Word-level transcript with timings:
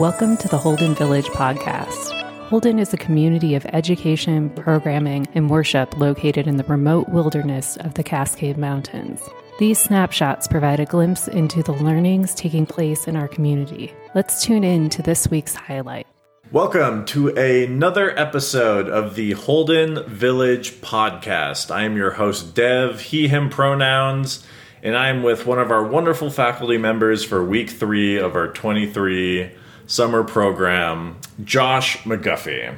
Welcome 0.00 0.38
to 0.38 0.48
the 0.48 0.56
Holden 0.56 0.94
Village 0.94 1.26
podcast. 1.26 2.18
Holden 2.48 2.78
is 2.78 2.94
a 2.94 2.96
community 2.96 3.54
of 3.54 3.66
education, 3.66 4.48
programming, 4.48 5.28
and 5.34 5.50
worship 5.50 5.94
located 5.98 6.46
in 6.46 6.56
the 6.56 6.64
remote 6.64 7.10
wilderness 7.10 7.76
of 7.76 7.92
the 7.92 8.02
Cascade 8.02 8.56
Mountains. 8.56 9.20
These 9.58 9.78
snapshots 9.78 10.48
provide 10.48 10.80
a 10.80 10.86
glimpse 10.86 11.28
into 11.28 11.62
the 11.62 11.74
learnings 11.74 12.34
taking 12.34 12.64
place 12.64 13.06
in 13.06 13.14
our 13.14 13.28
community. 13.28 13.92
Let's 14.14 14.42
tune 14.42 14.64
in 14.64 14.88
to 14.88 15.02
this 15.02 15.28
week's 15.28 15.54
highlight. 15.54 16.06
Welcome 16.50 17.04
to 17.04 17.36
another 17.36 18.18
episode 18.18 18.88
of 18.88 19.16
the 19.16 19.32
Holden 19.32 20.02
Village 20.08 20.80
podcast. 20.80 21.70
I 21.70 21.82
am 21.82 21.98
your 21.98 22.12
host, 22.12 22.54
Dev, 22.54 23.02
he, 23.02 23.28
him 23.28 23.50
pronouns, 23.50 24.46
and 24.82 24.96
I'm 24.96 25.22
with 25.22 25.44
one 25.44 25.58
of 25.58 25.70
our 25.70 25.84
wonderful 25.84 26.30
faculty 26.30 26.78
members 26.78 27.22
for 27.22 27.44
week 27.44 27.68
three 27.68 28.18
of 28.18 28.34
our 28.34 28.48
23 28.48 29.59
summer 29.90 30.22
program, 30.22 31.16
Josh 31.42 31.98
McGuffie. 32.04 32.76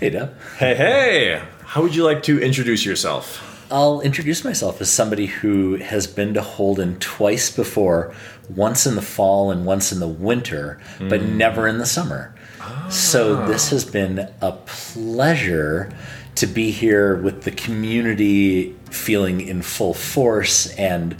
Hey, 0.00 0.08
Deb. 0.08 0.34
Hey, 0.58 0.74
hey! 0.74 1.42
How 1.60 1.82
would 1.82 1.94
you 1.94 2.02
like 2.02 2.22
to 2.24 2.40
introduce 2.40 2.82
yourself? 2.82 3.42
I'll 3.70 4.00
introduce 4.00 4.42
myself 4.42 4.80
as 4.80 4.90
somebody 4.90 5.26
who 5.26 5.74
has 5.74 6.06
been 6.06 6.32
to 6.32 6.40
Holden 6.40 6.98
twice 6.98 7.54
before, 7.54 8.14
once 8.48 8.86
in 8.86 8.94
the 8.94 9.02
fall 9.02 9.50
and 9.50 9.66
once 9.66 9.92
in 9.92 10.00
the 10.00 10.08
winter, 10.08 10.80
but 10.98 11.20
hmm. 11.20 11.36
never 11.36 11.68
in 11.68 11.76
the 11.76 11.84
summer. 11.84 12.34
So 12.88 13.36
ah. 13.36 13.46
this 13.46 13.68
has 13.68 13.84
been 13.84 14.30
a 14.40 14.52
pleasure 14.52 15.92
to 16.36 16.46
be 16.46 16.70
here 16.70 17.16
with 17.16 17.42
the 17.42 17.50
community 17.50 18.74
feeling 18.90 19.42
in 19.42 19.60
full 19.60 19.92
force 19.92 20.74
and 20.76 21.16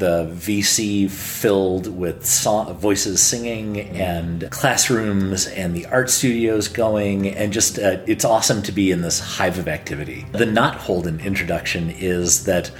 the 0.00 0.26
VC 0.34 1.08
filled 1.08 1.86
with 1.86 2.24
song, 2.24 2.74
voices 2.74 3.22
singing 3.22 3.80
and 3.80 4.50
classrooms 4.50 5.46
and 5.46 5.74
the 5.74 5.86
art 5.86 6.10
studios 6.10 6.68
going 6.68 7.28
and 7.28 7.52
just 7.52 7.78
uh, 7.78 7.98
it's 8.06 8.24
awesome 8.24 8.62
to 8.62 8.72
be 8.72 8.90
in 8.90 9.02
this 9.02 9.20
hive 9.20 9.58
of 9.58 9.68
activity. 9.68 10.26
The 10.32 10.46
not 10.46 10.74
Holden 10.76 11.20
introduction 11.20 11.90
is 11.90 12.44
that 12.44 12.72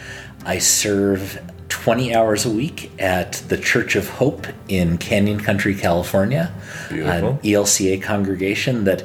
I 0.47 0.59
serve 0.59 1.39
20 1.69 2.15
hours 2.15 2.47
a 2.47 2.51
week 2.51 2.91
at 2.99 3.35
the 3.49 3.59
Church 3.59 3.97
of 3.97 4.09
Hope 4.09 4.47
in 4.69 4.97
Canyon 4.97 5.41
Country, 5.41 5.75
California, 5.75 6.53
Beautiful. 6.89 7.29
an 7.29 7.39
ELCA 7.39 8.03
congregation 8.03 8.85
that 8.85 9.05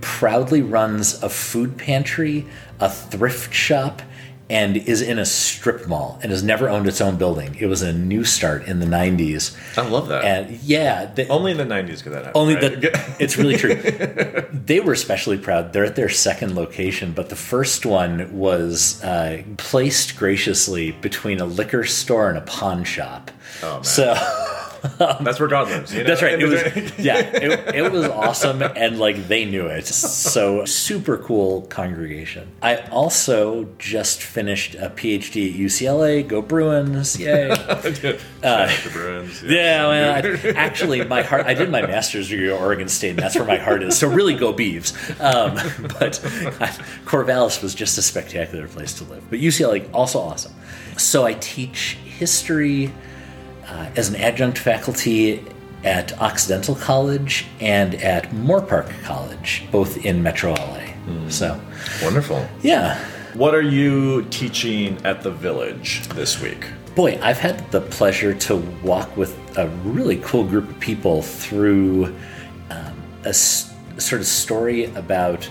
proudly 0.00 0.62
runs 0.62 1.20
a 1.22 1.28
food 1.28 1.76
pantry, 1.76 2.46
a 2.78 2.88
thrift 2.88 3.52
shop, 3.52 4.02
and 4.48 4.76
is 4.76 5.02
in 5.02 5.18
a 5.18 5.26
strip 5.26 5.88
mall 5.88 6.18
and 6.22 6.30
has 6.30 6.42
never 6.42 6.68
owned 6.68 6.86
its 6.86 7.00
own 7.00 7.16
building. 7.16 7.56
It 7.58 7.66
was 7.66 7.82
a 7.82 7.92
new 7.92 8.24
start 8.24 8.66
in 8.66 8.78
the 8.78 8.86
90s. 8.86 9.56
I 9.76 9.88
love 9.88 10.08
that. 10.08 10.24
And 10.24 10.60
yeah, 10.62 11.06
the, 11.06 11.26
only 11.28 11.50
in 11.50 11.56
the 11.58 11.64
90s 11.64 12.02
could 12.02 12.12
that 12.12 12.26
happen. 12.26 12.32
only 12.40 12.54
right? 12.54 12.80
that 12.80 13.16
it's 13.20 13.36
really 13.36 13.56
true. 13.56 13.74
they 14.52 14.80
were 14.80 14.92
especially 14.92 15.38
proud. 15.38 15.72
They're 15.72 15.84
at 15.84 15.96
their 15.96 16.08
second 16.08 16.54
location, 16.54 17.12
but 17.12 17.28
the 17.28 17.36
first 17.36 17.84
one 17.84 18.36
was 18.36 19.02
uh, 19.02 19.42
placed 19.56 20.16
graciously 20.16 20.92
between 20.92 21.40
a 21.40 21.46
liquor 21.46 21.84
store 21.84 22.28
and 22.28 22.38
a 22.38 22.42
pawn 22.42 22.84
shop. 22.84 23.32
Oh, 23.62 23.74
man. 23.74 23.84
So 23.84 24.14
That's 24.98 25.40
where 25.40 25.48
God 25.48 25.68
lives. 25.68 25.92
you 25.92 26.02
know? 26.02 26.08
that's 26.08 26.22
right. 26.22 26.40
It 26.40 26.46
was 26.46 26.98
yeah, 26.98 27.18
it, 27.18 27.74
it 27.74 27.92
was 27.92 28.04
awesome, 28.08 28.62
and 28.62 28.98
like 28.98 29.28
they 29.28 29.44
knew 29.44 29.66
it. 29.66 29.86
So 29.86 30.64
super 30.64 31.18
cool 31.18 31.62
congregation. 31.62 32.48
I 32.62 32.76
also 32.88 33.68
just 33.78 34.22
finished 34.22 34.74
a 34.74 34.90
PhD 34.90 35.52
at 35.52 35.58
UCLA. 35.58 36.26
Go 36.26 36.42
Bruins! 36.42 37.18
Yay! 37.18 37.54
To 38.46 38.90
Bruins. 38.92 39.42
Yeah, 39.42 39.88
well, 39.88 40.14
I, 40.14 40.50
actually, 40.50 41.04
my 41.04 41.22
heart. 41.22 41.46
I 41.46 41.54
did 41.54 41.70
my 41.70 41.82
master's 41.82 42.28
degree 42.28 42.52
at 42.52 42.60
Oregon 42.60 42.88
State, 42.88 43.10
and 43.10 43.18
that's 43.18 43.34
where 43.34 43.44
my 43.44 43.56
heart 43.56 43.82
is. 43.82 43.98
So 43.98 44.08
really, 44.08 44.34
go 44.34 44.52
Beavs. 44.52 44.92
Um, 45.20 45.54
but 45.98 46.24
uh, 46.24 46.66
Corvallis 47.04 47.62
was 47.62 47.74
just 47.74 47.98
a 47.98 48.02
spectacular 48.02 48.68
place 48.68 48.94
to 48.94 49.04
live. 49.04 49.28
But 49.30 49.40
UCLA 49.40 49.88
also 49.92 50.20
awesome. 50.20 50.54
So 50.96 51.24
I 51.24 51.34
teach 51.34 51.94
history 52.04 52.92
uh, 53.68 53.90
as 53.96 54.08
an 54.08 54.16
adjunct 54.16 54.58
faculty 54.58 55.44
at 55.84 56.18
Occidental 56.20 56.74
College 56.74 57.46
and 57.60 57.94
at 57.96 58.30
Moorpark 58.30 58.88
College, 59.02 59.64
both 59.70 60.04
in 60.04 60.22
Metro 60.22 60.52
LA. 60.54 60.80
So 61.28 61.60
Wonderful. 62.02 62.46
yeah, 62.62 62.98
What 63.34 63.54
are 63.54 63.62
you 63.62 64.22
teaching 64.30 64.98
at 65.04 65.22
the 65.22 65.30
village 65.30 66.06
this 66.08 66.40
week? 66.40 66.66
Boy, 66.96 67.18
I've 67.22 67.38
had 67.38 67.70
the 67.70 67.80
pleasure 67.82 68.32
to 68.34 68.56
walk 68.82 69.16
with 69.16 69.36
a 69.58 69.68
really 69.84 70.16
cool 70.24 70.42
group 70.44 70.68
of 70.68 70.80
people 70.80 71.22
through 71.22 72.06
um, 72.70 72.94
a 73.24 73.28
s- 73.28 73.72
sort 73.98 74.20
of 74.20 74.26
story 74.26 74.86
about 74.94 75.48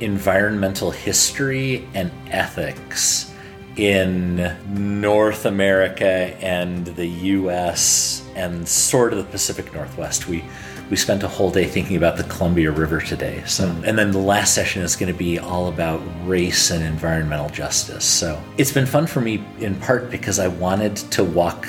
environmental 0.00 0.90
history 0.92 1.86
and 1.94 2.10
ethics 2.30 3.32
in 3.76 4.56
North 5.00 5.44
America 5.44 6.34
and 6.40 6.86
the 6.86 7.06
US 7.06 8.26
and 8.34 8.66
sort 8.66 9.12
of 9.12 9.18
the 9.18 9.24
Pacific 9.24 9.72
Northwest. 9.74 10.28
We 10.28 10.44
we 10.88 10.96
spent 10.96 11.24
a 11.24 11.28
whole 11.28 11.50
day 11.50 11.64
thinking 11.64 11.96
about 11.96 12.16
the 12.16 12.22
Columbia 12.24 12.70
River 12.70 13.00
today. 13.00 13.42
So 13.46 13.68
hmm. 13.68 13.84
and 13.84 13.98
then 13.98 14.12
the 14.12 14.18
last 14.18 14.54
session 14.54 14.82
is 14.82 14.96
going 14.96 15.12
to 15.12 15.18
be 15.18 15.38
all 15.38 15.68
about 15.68 16.00
race 16.24 16.70
and 16.70 16.84
environmental 16.84 17.48
justice. 17.48 18.04
So 18.04 18.40
it's 18.56 18.72
been 18.72 18.86
fun 18.86 19.06
for 19.06 19.20
me 19.20 19.44
in 19.58 19.74
part 19.76 20.10
because 20.10 20.38
I 20.38 20.48
wanted 20.48 20.96
to 20.96 21.24
walk 21.24 21.66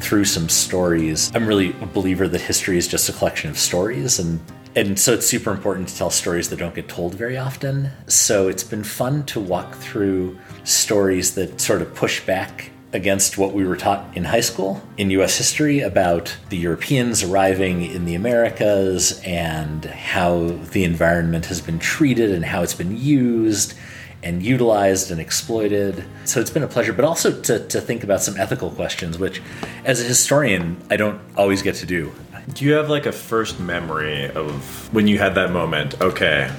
through 0.00 0.24
some 0.24 0.48
stories. 0.48 1.30
I'm 1.34 1.46
really 1.46 1.74
a 1.80 1.86
believer 1.86 2.28
that 2.28 2.40
history 2.40 2.78
is 2.78 2.86
just 2.86 3.08
a 3.08 3.12
collection 3.12 3.50
of 3.50 3.58
stories 3.58 4.18
and 4.18 4.40
and 4.74 4.98
so 4.98 5.14
it's 5.14 5.26
super 5.26 5.50
important 5.50 5.88
to 5.88 5.96
tell 5.96 6.10
stories 6.10 6.50
that 6.50 6.58
don't 6.58 6.74
get 6.74 6.88
told 6.88 7.14
very 7.14 7.36
often. 7.36 7.90
So 8.06 8.48
it's 8.48 8.64
been 8.64 8.84
fun 8.84 9.24
to 9.26 9.40
walk 9.40 9.74
through 9.76 10.38
stories 10.64 11.34
that 11.34 11.60
sort 11.60 11.82
of 11.82 11.94
push 11.94 12.24
back 12.24 12.70
against 12.92 13.36
what 13.36 13.52
we 13.52 13.66
were 13.66 13.76
taught 13.76 14.16
in 14.16 14.24
high 14.24 14.40
school 14.40 14.80
in 14.96 15.10
US 15.10 15.36
history 15.36 15.80
about 15.80 16.34
the 16.48 16.56
Europeans 16.56 17.22
arriving 17.22 17.84
in 17.84 18.06
the 18.06 18.14
Americas 18.14 19.20
and 19.24 19.84
how 19.84 20.48
the 20.72 20.84
environment 20.84 21.46
has 21.46 21.60
been 21.60 21.78
treated 21.78 22.30
and 22.30 22.44
how 22.44 22.62
it's 22.62 22.74
been 22.74 22.96
used 22.96 23.74
and 24.22 24.42
utilized 24.42 25.10
and 25.10 25.20
exploited. 25.20 26.02
So 26.24 26.40
it's 26.40 26.50
been 26.50 26.62
a 26.62 26.68
pleasure, 26.68 26.92
but 26.92 27.04
also 27.04 27.40
to, 27.42 27.66
to 27.68 27.80
think 27.80 28.02
about 28.02 28.22
some 28.22 28.36
ethical 28.36 28.70
questions, 28.70 29.18
which 29.18 29.40
as 29.84 30.00
a 30.00 30.04
historian, 30.04 30.82
I 30.90 30.96
don't 30.96 31.20
always 31.36 31.62
get 31.62 31.76
to 31.76 31.86
do. 31.86 32.12
Do 32.52 32.64
you 32.64 32.72
have 32.72 32.88
like 32.88 33.06
a 33.06 33.12
first 33.12 33.60
memory 33.60 34.30
of 34.30 34.92
when 34.92 35.06
you 35.06 35.18
had 35.18 35.34
that 35.34 35.50
moment? 35.52 36.00
Okay, 36.00 36.50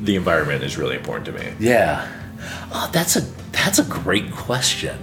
the 0.00 0.16
environment 0.16 0.64
is 0.64 0.76
really 0.76 0.96
important 0.96 1.26
to 1.26 1.32
me. 1.32 1.52
Yeah. 1.58 2.10
Oh, 2.72 2.90
that's 2.92 3.16
a 3.16 3.20
that's 3.52 3.78
a 3.78 3.84
great 3.84 4.32
question. 4.32 4.98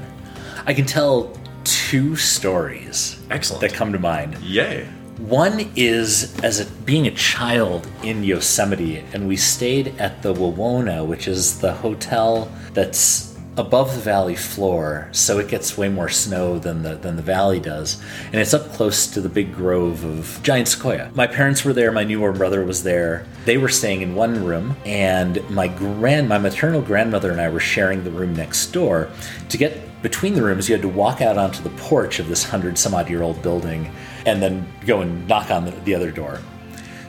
I 0.65 0.73
can 0.73 0.85
tell 0.85 1.37
two 1.63 2.15
stories 2.15 3.19
Excellent. 3.29 3.61
that 3.61 3.73
come 3.73 3.91
to 3.93 3.99
mind. 3.99 4.37
Yay. 4.39 4.85
One 5.17 5.71
is 5.75 6.37
as 6.43 6.59
a, 6.59 6.65
being 6.81 7.07
a 7.07 7.11
child 7.11 7.87
in 8.03 8.23
Yosemite, 8.23 9.03
and 9.13 9.27
we 9.27 9.37
stayed 9.37 9.99
at 9.99 10.21
the 10.21 10.33
Wawona, 10.33 11.05
which 11.05 11.27
is 11.27 11.59
the 11.59 11.71
hotel 11.73 12.51
that's 12.73 13.34
above 13.57 13.95
the 13.95 14.01
valley 14.01 14.35
floor, 14.35 15.07
so 15.11 15.39
it 15.39 15.47
gets 15.47 15.77
way 15.77 15.87
more 15.87 16.09
snow 16.09 16.59
than 16.59 16.83
the 16.83 16.95
than 16.95 17.15
the 17.15 17.21
valley 17.21 17.59
does, 17.59 18.01
and 18.25 18.35
it's 18.35 18.53
up 18.53 18.71
close 18.73 19.07
to 19.07 19.21
the 19.21 19.29
big 19.29 19.53
grove 19.53 20.03
of 20.03 20.39
giant 20.43 20.67
sequoia. 20.67 21.09
My 21.15 21.27
parents 21.27 21.63
were 21.63 21.73
there, 21.73 21.91
my 21.91 22.03
newborn 22.03 22.37
brother 22.37 22.65
was 22.65 22.83
there. 22.83 23.25
They 23.45 23.57
were 23.57 23.69
staying 23.69 24.01
in 24.01 24.15
one 24.15 24.43
room, 24.43 24.75
and 24.85 25.47
my 25.49 25.67
grand 25.67 26.27
my 26.27 26.37
maternal 26.37 26.81
grandmother 26.81 27.31
and 27.31 27.39
I 27.39 27.49
were 27.49 27.59
sharing 27.59 28.03
the 28.03 28.11
room 28.11 28.35
next 28.35 28.67
door. 28.67 29.09
To 29.49 29.57
get 29.57 30.01
between 30.01 30.33
the 30.33 30.43
rooms, 30.43 30.67
you 30.67 30.75
had 30.75 30.81
to 30.81 30.89
walk 30.89 31.21
out 31.21 31.37
onto 31.37 31.63
the 31.63 31.71
porch 31.71 32.19
of 32.19 32.27
this 32.27 32.43
hundred 32.43 32.77
some 32.77 32.93
odd 32.93 33.09
year 33.09 33.23
old 33.23 33.41
building, 33.41 33.89
and 34.25 34.41
then 34.41 34.67
go 34.85 35.01
and 35.01 35.27
knock 35.27 35.49
on 35.49 35.65
the, 35.65 35.71
the 35.71 35.95
other 35.95 36.11
door. 36.11 36.41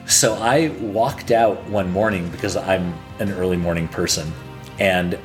So 0.05 0.35
I 0.35 0.69
walked 0.79 1.31
out 1.31 1.61
one 1.65 1.91
morning 1.91 2.29
because 2.29 2.55
I'm 2.55 2.93
an 3.19 3.33
early 3.33 3.57
morning 3.57 3.89
person, 3.89 4.31
and 4.79 5.19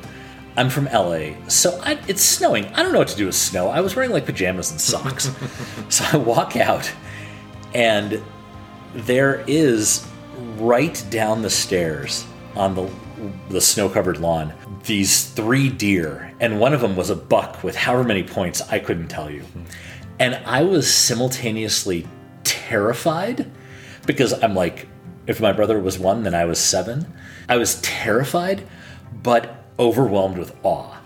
I'm 0.55 0.69
from 0.69 0.85
LA, 0.85 1.31
so 1.47 1.79
I, 1.83 1.99
it's 2.07 2.21
snowing. 2.21 2.65
I 2.67 2.83
don't 2.83 2.91
know 2.91 2.99
what 2.99 3.07
to 3.09 3.17
do 3.17 3.25
with 3.25 3.35
snow. 3.35 3.69
I 3.69 3.81
was 3.81 3.95
wearing 3.95 4.11
like 4.11 4.25
pajamas 4.25 4.71
and 4.71 4.79
socks. 4.79 5.31
so 5.89 6.05
I 6.13 6.17
walk 6.17 6.55
out, 6.55 6.91
and 7.73 8.21
there 8.93 9.43
is 9.47 10.07
right 10.57 11.03
down 11.09 11.41
the 11.41 11.49
stairs 11.49 12.25
on 12.55 12.75
the 12.75 12.89
the 13.49 13.61
snow 13.61 13.87
covered 13.87 14.19
lawn 14.19 14.53
these 14.83 15.25
three 15.29 15.69
deer, 15.69 16.33
and 16.39 16.59
one 16.59 16.73
of 16.73 16.81
them 16.81 16.95
was 16.95 17.09
a 17.09 17.15
buck 17.15 17.63
with 17.63 17.75
however 17.75 18.03
many 18.03 18.23
points 18.23 18.61
I 18.61 18.79
couldn't 18.79 19.07
tell 19.07 19.29
you. 19.29 19.43
And 20.19 20.35
I 20.45 20.63
was 20.63 20.93
simultaneously 20.93 22.07
terrified 22.43 23.49
because 24.05 24.33
I'm 24.43 24.53
like, 24.53 24.87
if 25.25 25.39
my 25.39 25.53
brother 25.53 25.79
was 25.79 25.97
one, 25.97 26.23
then 26.23 26.35
I 26.35 26.45
was 26.45 26.59
seven. 26.59 27.13
I 27.47 27.57
was 27.57 27.79
terrified, 27.81 28.67
but 29.21 29.62
overwhelmed 29.79 30.37
with 30.37 30.55
awe. 30.63 30.97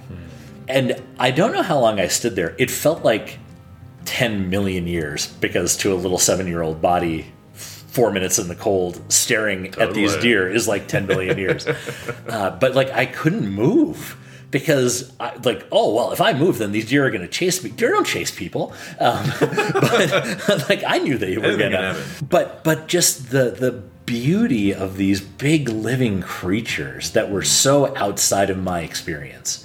And 0.68 1.02
I 1.18 1.31
don't 1.31 1.54
know 1.54 1.64
how 1.64 1.80
long 1.80 2.00
I 2.00 2.08
stood 2.08 2.36
there. 2.36 2.54
It 2.58 2.69
felt 2.69 3.04
like 3.04 3.40
10 4.06 4.50
million 4.50 4.88
years 4.88 5.28
because 5.28 5.78
to 5.78 5.94
a 5.94 5.96
little 5.96 6.18
seven 6.18 6.48
year 6.48 6.62
old 6.62 6.81
body, 6.81 7.31
four 7.54 8.12
minutes 8.12 8.38
in 8.38 8.48
the 8.48 8.56
cold 8.56 9.02
staring 9.12 9.74
at 9.75 9.94
these 9.94 10.16
deer 10.18 10.50
is 10.50 10.68
like 10.68 10.88
10 10.88 11.06
billion 11.06 11.38
years. 11.38 11.68
uh, 12.30 12.52
but 12.52 12.75
like 12.75 12.92
I 12.92 13.06
couldn't 13.06 13.50
move 13.50 14.18
because 14.52 15.12
I, 15.19 15.36
like 15.44 15.66
oh 15.72 15.94
well 15.94 16.12
if 16.12 16.22
I 16.22 16.34
move 16.34 16.58
then 16.58 16.72
these 16.72 16.88
deer 16.88 17.06
are 17.06 17.10
going 17.10 17.22
to 17.22 17.28
chase 17.28 17.64
me. 17.64 17.69
Deer 17.69 17.92
don't 17.92 18.08
chase 18.08 18.31
people, 18.31 18.74
um, 19.00 19.25
but 19.40 20.66
like 20.69 20.84
I 20.86 21.00
knew 21.00 21.18
they 21.18 21.38
were 21.38 21.58
going 21.58 21.72
to. 21.72 21.98
But 22.28 22.64
but 22.64 22.88
just 22.88 23.30
the 23.30 23.52
the 23.52 23.84
beauty 24.07 24.74
of 24.74 24.98
these 24.98 25.21
big 25.21 25.69
living 25.69 26.21
creatures 26.21 27.12
that 27.12 27.30
were 27.30 27.44
so 27.44 27.95
outside 27.95 28.50
of 28.50 28.57
my 28.57 28.80
experience 28.80 29.63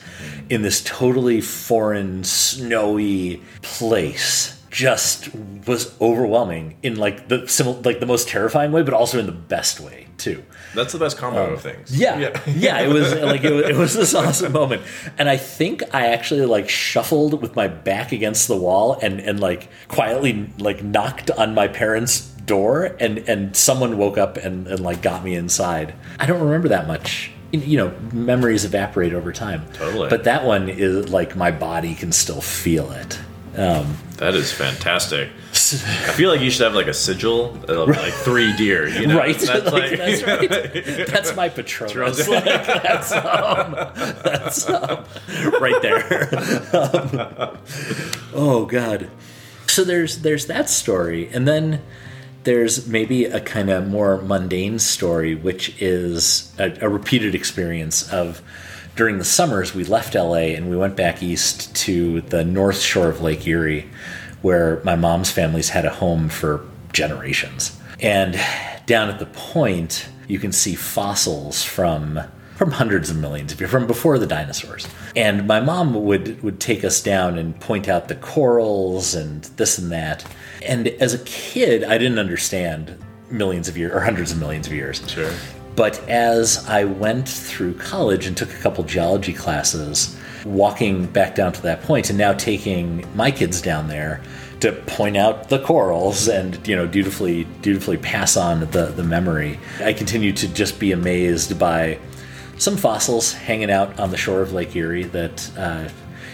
in 0.50 0.60
this 0.62 0.82
totally 0.84 1.40
foreign 1.40 2.22
snowy 2.24 3.40
place 3.62 4.60
just 4.68 5.28
was 5.66 5.94
overwhelming 6.00 6.76
in 6.82 6.96
like 6.96 7.28
the 7.28 7.38
simil- 7.42 7.84
like 7.86 8.00
the 8.00 8.06
most 8.06 8.26
terrifying 8.28 8.72
way 8.72 8.82
but 8.82 8.92
also 8.94 9.18
in 9.18 9.26
the 9.26 9.32
best 9.32 9.78
way 9.78 10.06
too 10.18 10.42
That's 10.74 10.92
the 10.92 10.98
best 10.98 11.18
combo 11.18 11.46
um, 11.46 11.52
of 11.52 11.60
things. 11.60 11.92
Oh. 11.92 11.96
yeah, 11.96 12.40
yeah, 12.46 12.80
It 12.80 12.88
was 12.88 13.12
like 13.32 13.44
it 13.44 13.52
was, 13.52 13.64
it 13.68 13.76
was 13.76 13.94
this 13.94 14.14
awesome 14.14 14.52
moment, 14.52 14.82
and 15.18 15.28
I 15.28 15.36
think 15.36 15.82
I 15.92 16.06
actually 16.06 16.46
like 16.46 16.68
shuffled 16.70 17.42
with 17.42 17.54
my 17.54 17.68
back 17.68 18.12
against 18.12 18.48
the 18.48 18.56
wall 18.56 18.98
and 19.02 19.20
and 19.20 19.40
like 19.40 19.68
quietly 19.88 20.50
like 20.58 20.82
knocked 20.82 21.30
on 21.30 21.54
my 21.54 21.68
parents' 21.68 22.31
door, 22.56 22.94
and 23.00 23.19
and 23.28 23.56
someone 23.56 23.96
woke 23.96 24.19
up 24.19 24.37
and 24.37 24.66
and 24.66 24.81
like 24.81 25.00
got 25.02 25.25
me 25.25 25.34
inside. 25.34 25.94
I 26.19 26.26
don't 26.26 26.43
remember 26.43 26.69
that 26.69 26.87
much. 26.87 27.31
You- 27.52 27.76
know, 27.78 27.93
memories 28.12 28.64
evaporate 28.64 29.12
over 29.14 29.31
time. 29.32 29.62
Totally. 29.75 30.08
But 30.08 30.25
that 30.25 30.44
one 30.44 30.69
is 30.69 31.08
like 31.10 31.37
my 31.37 31.50
body 31.50 31.94
can 31.94 32.10
still 32.12 32.40
feel 32.40 32.90
it. 32.93 33.19
Um, 33.56 33.99
That 34.16 34.34
is 34.34 34.50
fantastic. 34.50 35.28
I 35.52 36.12
feel 36.16 36.31
like 36.31 36.40
you 36.40 36.50
should 36.50 36.64
have 36.64 36.75
like 36.75 36.87
a 36.87 36.94
sigil 36.94 37.54
of 37.69 37.88
like 37.88 38.14
three 38.25 38.56
deer, 38.56 38.88
you 38.88 39.06
know? 39.06 39.19
right? 39.19 39.38
That's 39.38 39.64
Like, 39.72 39.90
like, 39.90 39.99
that's 39.99 40.22
right. 40.22 41.06
That's 41.12 41.37
my 41.37 41.49
Patronus. 41.50 42.26
Like, 42.28 42.44
that's 42.44 43.12
um, 43.12 43.72
that's 44.25 44.69
um, 44.70 45.04
right 45.60 45.81
there. 45.82 46.04
Um, 46.72 47.58
oh 48.34 48.64
God. 48.66 49.10
So 49.66 49.84
there's 49.84 50.19
there's 50.22 50.46
that 50.46 50.69
story, 50.70 51.28
and 51.34 51.46
then 51.46 51.82
there's 52.44 52.86
maybe 52.86 53.24
a 53.24 53.40
kind 53.40 53.70
of 53.70 53.88
more 53.88 54.20
mundane 54.22 54.78
story, 54.78 55.34
which 55.34 55.80
is 55.80 56.52
a, 56.58 56.76
a 56.80 56.88
repeated 56.88 57.34
experience 57.34 58.10
of 58.12 58.42
during 58.96 59.18
the 59.18 59.24
summers 59.24 59.74
we 59.74 59.84
left 59.84 60.14
LA 60.14 60.54
and 60.54 60.68
we 60.68 60.76
went 60.76 60.96
back 60.96 61.22
east 61.22 61.74
to 61.74 62.20
the 62.22 62.44
north 62.44 62.80
shore 62.80 63.08
of 63.08 63.20
Lake 63.20 63.46
Erie, 63.46 63.88
where 64.42 64.82
my 64.84 64.96
mom's 64.96 65.30
family's 65.30 65.70
had 65.70 65.84
a 65.84 65.90
home 65.90 66.28
for 66.28 66.66
generations. 66.92 67.78
And 68.00 68.38
down 68.86 69.08
at 69.08 69.18
the 69.18 69.26
point, 69.26 70.08
you 70.28 70.38
can 70.38 70.52
see 70.52 70.74
fossils 70.74 71.62
from 71.62 72.20
from 72.56 72.70
hundreds 72.70 73.10
of 73.10 73.16
millions 73.16 73.52
of 73.52 73.58
years, 73.58 73.72
from 73.72 73.88
before 73.88 74.18
the 74.18 74.26
dinosaurs. 74.26 74.86
And 75.16 75.46
my 75.46 75.58
mom 75.58 75.94
would 76.04 76.42
would 76.42 76.60
take 76.60 76.84
us 76.84 77.02
down 77.02 77.38
and 77.38 77.58
point 77.58 77.88
out 77.88 78.08
the 78.08 78.14
corals 78.14 79.14
and 79.14 79.42
this 79.56 79.78
and 79.78 79.90
that. 79.90 80.24
And 80.67 80.88
as 80.88 81.14
a 81.14 81.19
kid, 81.20 81.85
I 81.85 81.99
didn't 81.99 82.19
understand 82.19 82.99
millions 83.31 83.69
of 83.69 83.76
years 83.76 83.93
or 83.93 84.00
hundreds 84.00 84.32
of 84.32 84.38
millions 84.38 84.67
of 84.67 84.73
years. 84.73 85.03
Sure. 85.09 85.32
But 85.75 86.06
as 86.09 86.69
I 86.69 86.85
went 86.85 87.29
through 87.29 87.75
college 87.75 88.26
and 88.26 88.37
took 88.37 88.50
a 88.50 88.59
couple 88.59 88.85
geology 88.85 89.32
classes, 89.32 90.17
walking 90.44 91.06
back 91.06 91.35
down 91.35 91.53
to 91.53 91.62
that 91.62 91.82
point 91.82 92.11
and 92.11 92.19
now 92.19 92.32
taking 92.32 93.06
my 93.14 93.31
kids 93.31 93.62
down 93.62 93.88
there 93.88 94.20
to 94.61 94.73
point 94.73 95.17
out 95.17 95.49
the 95.49 95.59
corals 95.61 96.29
and 96.29 96.67
you 96.69 96.76
know 96.76 96.87
dutifully 96.87 97.44
dutifully 97.62 97.97
pass 97.97 98.37
on 98.37 98.61
the, 98.70 98.93
the 98.94 99.03
memory, 99.03 99.59
I 99.81 99.93
continue 99.93 100.32
to 100.32 100.49
just 100.49 100.79
be 100.79 100.93
amazed 100.93 101.59
by 101.59 101.99
some 102.59 102.76
fossils 102.76 103.32
hanging 103.32 103.70
out 103.70 103.99
on 103.99 104.11
the 104.11 104.17
shore 104.17 104.43
of 104.43 104.53
Lake 104.53 104.76
Erie 104.76 105.05
that 105.05 105.50
uh, 105.56 105.88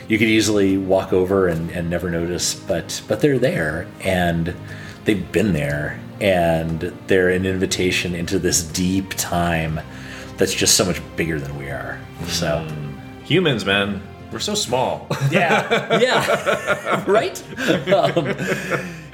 you 0.09 0.19
could 0.19 0.29
easily 0.29 0.77
walk 0.79 1.13
over 1.13 1.47
and, 1.49 1.71
and 1.71 1.89
never 1.91 2.11
notice, 2.11 2.55
but 2.55 3.03
but 3.09 3.21
they're 3.21 3.39
there 3.39 3.87
and 4.01 4.55
they've 5.05 5.31
been 5.33 5.53
there 5.53 6.01
and 6.21 6.81
they're 7.07 7.29
an 7.29 7.47
invitation 7.47 8.15
into 8.15 8.39
this 8.39 8.63
deep 8.63 9.11
time 9.11 9.81
that's 10.37 10.53
just 10.55 10.77
so 10.77 10.85
much 10.85 11.01
bigger 11.17 11.39
than 11.39 11.57
we 11.57 11.67
are. 11.71 12.01
So 12.27 12.67
Humans, 13.25 13.65
man, 13.67 14.01
we're 14.33 14.39
so 14.39 14.55
small. 14.55 15.07
yeah, 15.31 15.99
yeah, 16.01 17.05
right. 17.11 17.39
Um, 17.93 18.35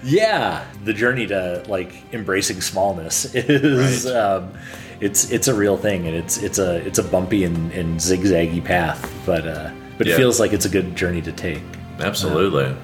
yeah, 0.04 0.64
the 0.84 0.92
journey 0.92 1.26
to 1.26 1.64
like 1.66 1.92
embracing 2.12 2.60
smallness 2.60 3.24
is 3.34 4.04
Right. 4.06 4.14
um, 4.16 4.52
it's 5.00 5.30
it's 5.32 5.48
a 5.48 5.54
real 5.54 5.76
thing, 5.76 6.06
and 6.06 6.14
it's 6.16 6.38
it's 6.38 6.58
a 6.58 6.76
it's 6.86 6.98
a 6.98 7.02
bumpy 7.02 7.42
and, 7.44 7.72
and 7.72 7.98
zigzaggy 7.98 8.64
path, 8.64 9.12
but 9.26 9.46
uh, 9.46 9.70
but 9.98 10.06
Yeah. 10.06 10.14
it 10.14 10.16
feels 10.16 10.40
like 10.40 10.52
it's 10.52 10.64
a 10.64 10.68
good 10.68 10.96
journey 10.96 11.22
to 11.22 11.32
take. 11.32 11.62
Absolutely. 12.00 12.74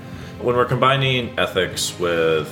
When 0.41 0.57
we're 0.57 0.65
combining 0.65 1.39
ethics 1.39 1.99
with 1.99 2.49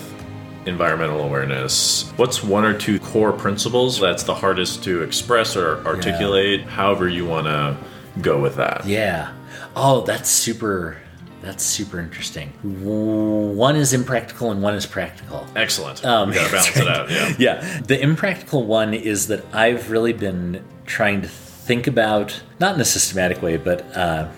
environmental 0.66 1.20
awareness, 1.20 2.10
what's 2.16 2.42
one 2.44 2.64
or 2.64 2.74
two 2.74 2.98
core 2.98 3.32
principles 3.32 3.98
that's 4.00 4.24
the 4.24 4.34
hardest 4.34 4.84
to 4.84 5.02
express 5.02 5.56
or 5.56 5.84
articulate, 5.86 6.62
however 6.62 7.08
you 7.08 7.24
want 7.26 7.46
to 7.46 7.76
go 8.20 8.38
with 8.38 8.56
that? 8.56 8.84
Yeah. 8.86 9.32
Oh, 9.74 10.02
that's 10.02 10.28
super. 10.28 10.98
That's 11.40 11.62
super 11.62 12.00
interesting. 12.00 12.48
One 12.62 13.76
is 13.76 13.92
impractical 13.92 14.50
and 14.50 14.60
one 14.60 14.74
is 14.74 14.86
practical. 14.86 15.46
Excellent. 15.54 16.04
Um, 16.04 16.30
we 16.30 16.34
gotta 16.34 16.50
balance 16.52 16.76
it 16.76 16.88
out. 16.88 17.08
Yeah. 17.10 17.34
yeah. 17.38 17.80
The 17.86 17.98
impractical 18.00 18.64
one 18.66 18.92
is 18.92 19.28
that 19.28 19.44
I've 19.54 19.90
really 19.90 20.12
been 20.12 20.62
trying 20.84 21.22
to 21.22 21.28
think 21.28 21.86
about, 21.86 22.42
not 22.58 22.74
in 22.74 22.80
a 22.80 22.84
systematic 22.84 23.40
way, 23.40 23.56
but 23.56 23.82
uh, 23.96 24.28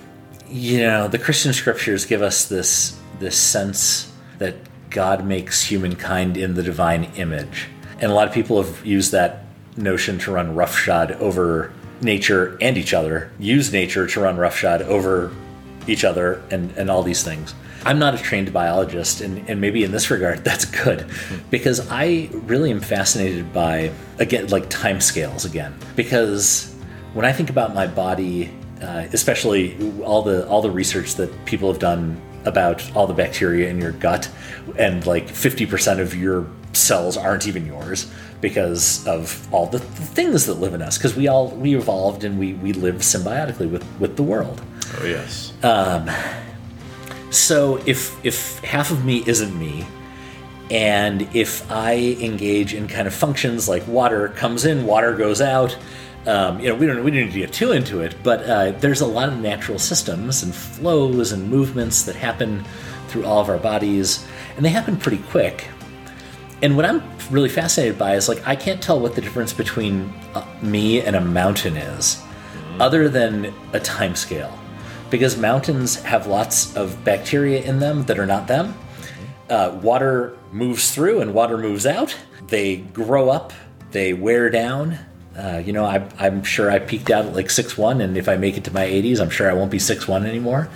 you 0.51 0.79
know, 0.79 1.09
the 1.09 1.19
Christian 1.19 1.53
scriptures 1.53 2.05
give 2.05 2.23
us 2.23 2.47
this 2.47 2.99
this 3.19 3.37
sense 3.37 4.13
that 4.39 4.57
God 4.91 5.25
makes 5.25 5.63
humankind 5.63 6.37
in 6.37 6.55
the 6.55 6.63
divine 6.63 7.05
image, 7.17 7.69
and 8.01 8.11
a 8.11 8.15
lot 8.15 8.27
of 8.27 8.35
people 8.35 8.63
have 8.63 8.85
used 8.85 9.13
that 9.13 9.45
notion 9.77 10.19
to 10.21 10.33
run 10.33 10.55
roughshod 10.55 11.13
over 11.13 11.73
nature 12.01 12.59
and 12.61 12.77
each 12.77 12.95
other. 12.95 13.31
Use 13.39 13.73
nature 13.73 14.07
to 14.07 14.21
run 14.21 14.37
roughshod 14.37 14.83
over 14.83 15.33
each 15.87 16.05
other 16.05 16.43
and, 16.51 16.73
and 16.77 16.91
all 16.91 17.03
these 17.03 17.23
things. 17.23 17.55
I'm 17.85 17.99
not 17.99 18.15
a 18.15 18.19
trained 18.19 18.53
biologist, 18.53 19.21
and, 19.23 19.49
and 19.49 19.61
maybe 19.61 19.85
in 19.85 19.91
this 19.91 20.11
regard, 20.11 20.45
that's 20.45 20.65
good 20.65 21.07
because 21.51 21.89
I 21.91 22.29
really 22.33 22.71
am 22.71 22.81
fascinated 22.81 23.53
by, 23.53 23.93
again, 24.19 24.49
like 24.49 24.69
time 24.69 25.01
scales 25.01 25.45
again. 25.45 25.75
Because 25.97 26.75
when 27.15 27.25
I 27.25 27.33
think 27.33 27.51
about 27.51 27.75
my 27.75 27.87
body, 27.87 28.51
uh, 28.83 29.07
especially 29.13 29.77
all 30.03 30.23
the 30.23 30.49
all 30.49 30.63
the 30.63 30.71
research 30.71 31.15
that 31.17 31.45
people 31.45 31.71
have 31.71 31.81
done 31.81 32.21
about 32.45 32.95
all 32.97 33.07
the 33.07 33.15
bacteria 33.15 33.69
in 33.69 33.79
your 33.79 33.93
gut, 33.93 34.31
and 34.79 35.07
like 35.07 35.27
50% 35.27 36.01
of 36.01 36.15
your 36.15 36.47
cells 36.73 37.17
aren't 37.17 37.47
even 37.47 37.67
yours 37.67 38.11
because 38.41 39.07
of 39.07 39.47
all 39.53 39.67
the, 39.67 39.79
the 39.79 39.85
things 39.85 40.47
that 40.47 40.55
live 40.55 40.73
in 40.73 40.81
us. 40.81 40.97
Because 40.97 41.15
we 41.15 41.29
all 41.29 41.49
we 41.49 41.77
evolved 41.77 42.25
and 42.25 42.39
we 42.39 42.55
we 42.55 42.73
live 42.73 42.97
symbiotically 42.97 43.71
with 43.71 43.85
with 43.99 44.17
the 44.17 44.23
world. 44.23 44.63
Oh 44.99 45.05
yes. 45.05 45.53
Um, 45.63 46.11
so 47.31 47.77
if 47.87 48.25
if 48.25 48.59
half 48.61 48.91
of 48.91 49.05
me 49.05 49.23
isn't 49.27 49.57
me, 49.59 49.87
and 50.71 51.23
if 51.35 51.71
I 51.71 52.17
engage 52.21 52.75
in 52.75 52.89
kind 52.89 53.07
of 53.07 53.15
functions 53.15 53.69
like 53.69 53.87
water 53.87 54.29
comes 54.29 54.65
in, 54.65 54.87
water 54.87 55.15
goes 55.15 55.41
out, 55.41 55.77
um, 56.27 56.61
you 56.61 56.69
know, 56.69 56.75
we 56.75 56.87
don't 56.87 57.03
we 57.03 57.11
don't 57.11 57.21
need 57.21 57.33
to 57.33 57.39
get 57.39 57.53
too 57.53 57.73
into 57.73 58.01
it, 58.01 58.15
but 58.23 58.45
uh, 58.45 58.73
there's 58.73 59.01
a 59.01 59.07
lot 59.07 59.29
of 59.29 59.39
natural 59.39 59.79
systems 59.79 60.43
and 60.43 60.55
flows 60.55 61.33
and 61.33 61.49
movements 61.49 62.03
that 62.03 62.15
happen 62.15 62.65
through 63.09 63.25
all 63.25 63.41
of 63.41 63.49
our 63.49 63.59
bodies, 63.59 64.27
and 64.57 64.65
they 64.65 64.69
happen 64.69 64.97
pretty 64.97 65.23
quick. 65.31 65.67
And 66.63 66.77
what 66.77 66.85
I'm 66.85 67.03
really 67.31 67.49
fascinated 67.49 67.99
by 67.99 68.17
is 68.17 68.29
like 68.29 68.47
I 68.47 68.55
can't 68.55 68.83
tell 68.83 69.01
what 69.01 69.15
the 69.15 69.23
difference 69.23 69.55
between 69.55 70.13
uh, 70.35 70.47
me 70.61 71.01
and 71.01 71.17
a 71.17 71.21
mountain 71.21 71.77
is, 71.77 72.23
other 72.79 73.09
than 73.09 73.55
a 73.73 73.81
time 73.81 74.15
scale, 74.15 74.59
because 75.09 75.39
mountains 75.39 76.03
have 76.03 76.27
lots 76.27 76.77
of 76.77 77.03
bacteria 77.03 77.63
in 77.63 77.79
them 77.79 78.05
that 78.05 78.19
are 78.19 78.27
not 78.27 78.47
them. 78.47 78.75
Uh, 79.49 79.79
water 79.83 80.37
moves 80.53 80.95
through 80.95 81.23
and 81.23 81.33
water 81.33 81.57
moves 81.57 81.87
out. 81.87 82.15
They 82.49 82.77
grow 82.77 83.31
up, 83.31 83.55
they 83.91 84.13
wear 84.13 84.51
down. 84.51 84.99
Uh, 85.37 85.63
you 85.65 85.73
know, 85.73 85.85
I, 85.85 86.07
I'm 86.19 86.43
sure 86.43 86.71
I 86.71 86.81
peaked 86.81 87.11
out 87.11 87.25
at 87.25 87.35
like 87.35 87.51
six 87.51 87.79
one, 87.79 88.01
and 88.01 88.17
if 88.17 88.29
I 88.29 88.37
make 88.37 88.57
it 88.57 88.65
to 88.65 88.73
my 88.73 88.85
80s, 88.85 89.21
I'm 89.21 89.31
sure 89.31 89.51
I 89.51 89.55
won't 89.55 89.71
be 89.71 89.79
six 89.79 90.09
one 90.09 90.27
anymore. 90.27 90.69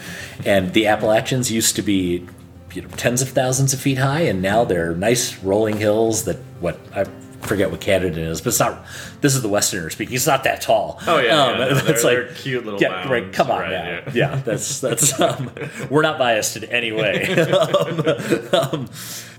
And 0.47 0.73
the 0.73 0.87
Appalachians 0.87 1.51
used 1.51 1.77
to 1.77 1.83
be 1.83 2.27
you 2.73 2.83
know, 2.83 2.89
tens 2.97 3.23
of 3.23 3.31
thousands 3.31 3.73
of 3.73 3.81
feet 3.81 3.99
high, 3.99 4.23
and 4.23 4.41
now 4.43 4.65
they're 4.65 4.95
nice 4.95 5.39
rolling 5.43 5.79
hills 5.79 6.25
that 6.25 6.37
what 6.61 6.79
I 6.95 7.05
forget 7.47 7.71
what 7.71 7.81
Canada 7.81 8.21
is, 8.21 8.41
but 8.41 8.49
it's 8.49 8.61
not. 8.61 8.85
This 9.21 9.35
is 9.35 9.43
the 9.43 9.49
Westerner 9.49 9.91
speaking. 9.91 10.15
It's 10.15 10.27
not 10.27 10.45
that 10.45 10.61
tall. 10.61 10.99
Oh 11.07 11.19
yeah, 11.19 11.43
Um, 11.43 11.59
yeah, 11.61 11.65
no, 11.67 11.75
that's 11.81 12.03
they're- 12.03 12.21
like 12.21 12.29
they're 12.29 12.37
cute 12.37 12.65
little 12.65 12.81
Yeah, 12.81 13.09
right. 13.11 13.33
Come 13.33 13.51
on 13.51 13.61
right, 13.61 13.71
now. 13.71 13.85
yeah. 13.87 14.11
Yeah, 14.13 14.37
that's 14.45 14.81
that's. 14.81 15.19
Um, 15.25 15.51
we're 15.91 16.03
not 16.03 16.19
biased 16.19 16.57
in 16.57 16.65
any 16.65 16.93
way. 16.93 17.23
um, 18.53 18.89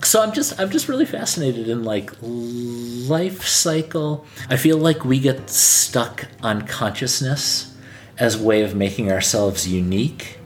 so 0.04 0.22
I'm 0.22 0.32
just 0.34 0.60
I'm 0.60 0.70
just 0.70 0.88
really 0.88 1.06
fascinated 1.06 1.68
in 1.68 1.84
like 1.84 2.12
life 2.22 3.46
cycle. 3.46 4.26
I 4.50 4.58
feel 4.58 4.78
like 4.78 5.06
we 5.06 5.20
get 5.20 5.50
stuck 5.50 6.28
on 6.42 6.64
consciousness 6.68 7.76
as 8.18 8.40
a 8.40 8.44
way 8.44 8.62
of 8.64 8.76
making 8.76 9.12
ourselves 9.12 9.68
unique, 9.68 10.40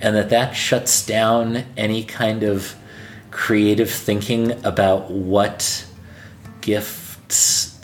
and 0.00 0.14
that 0.16 0.30
that 0.30 0.52
shuts 0.52 1.04
down 1.04 1.64
any 1.76 2.04
kind 2.04 2.42
of 2.42 2.74
creative 3.30 3.90
thinking 3.90 4.52
about 4.64 5.10
what 5.10 5.86
gifts 6.60 7.03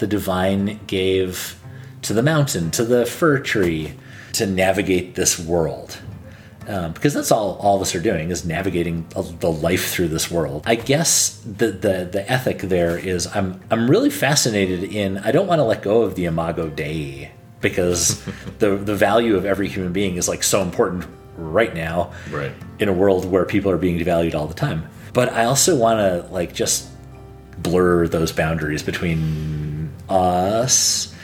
the 0.01 0.07
divine 0.07 0.81
gave 0.87 1.57
to 2.03 2.13
the 2.13 2.23
mountain, 2.23 2.71
to 2.73 2.85
the 2.85 3.07
fir 3.07 3.39
tree, 3.39 3.93
to 4.33 4.47
navigate 4.47 5.15
this 5.15 5.39
world. 5.39 5.99
Um, 6.69 6.93
because 6.93 7.15
that's 7.15 7.33
all 7.33 7.57
all 7.61 7.77
of 7.77 7.83
us 7.83 7.95
are 7.95 8.01
doing 8.01 8.31
is 8.31 8.45
navigating 8.45 9.07
the 9.41 9.51
life 9.51 9.91
through 9.91 10.09
this 10.09 10.31
world. 10.31 10.63
I 10.67 10.75
guess 10.77 11.41
the, 11.45 11.69
the 11.73 12.09
the 12.13 12.31
ethic 12.31 12.59
there 12.59 12.97
is 12.99 13.27
I'm 13.35 13.61
I'm 13.71 13.91
really 13.91 14.11
fascinated 14.11 14.85
in 14.85 15.19
I 15.19 15.33
don't 15.33 15.47
want 15.47 15.59
to 15.59 15.65
let 15.65 15.83
go 15.83 16.03
of 16.03 16.15
the 16.15 16.27
imago 16.27 16.69
dei 16.69 17.31
because 17.61 18.23
the 18.59 18.77
the 18.77 18.95
value 18.95 19.37
of 19.37 19.45
every 19.45 19.69
human 19.69 19.93
being 19.93 20.17
is 20.17 20.29
like 20.29 20.43
so 20.43 20.63
important 20.63 21.07
right 21.37 21.75
now 21.75 22.13
Right. 22.31 22.53
in 22.79 22.89
a 22.89 22.93
world 22.93 23.25
where 23.25 23.45
people 23.47 23.71
are 23.71 23.79
being 23.79 23.99
devalued 23.99 24.35
all 24.35 24.47
the 24.47 24.55
time. 24.55 24.89
But 25.13 25.33
I 25.33 25.45
also 25.47 25.77
want 25.77 25.99
to 25.99 26.33
like 26.33 26.53
just 26.55 26.89
blur 27.59 28.07
those 28.07 28.33
boundaries 28.33 28.83
between 28.83 29.70
us 30.11 31.15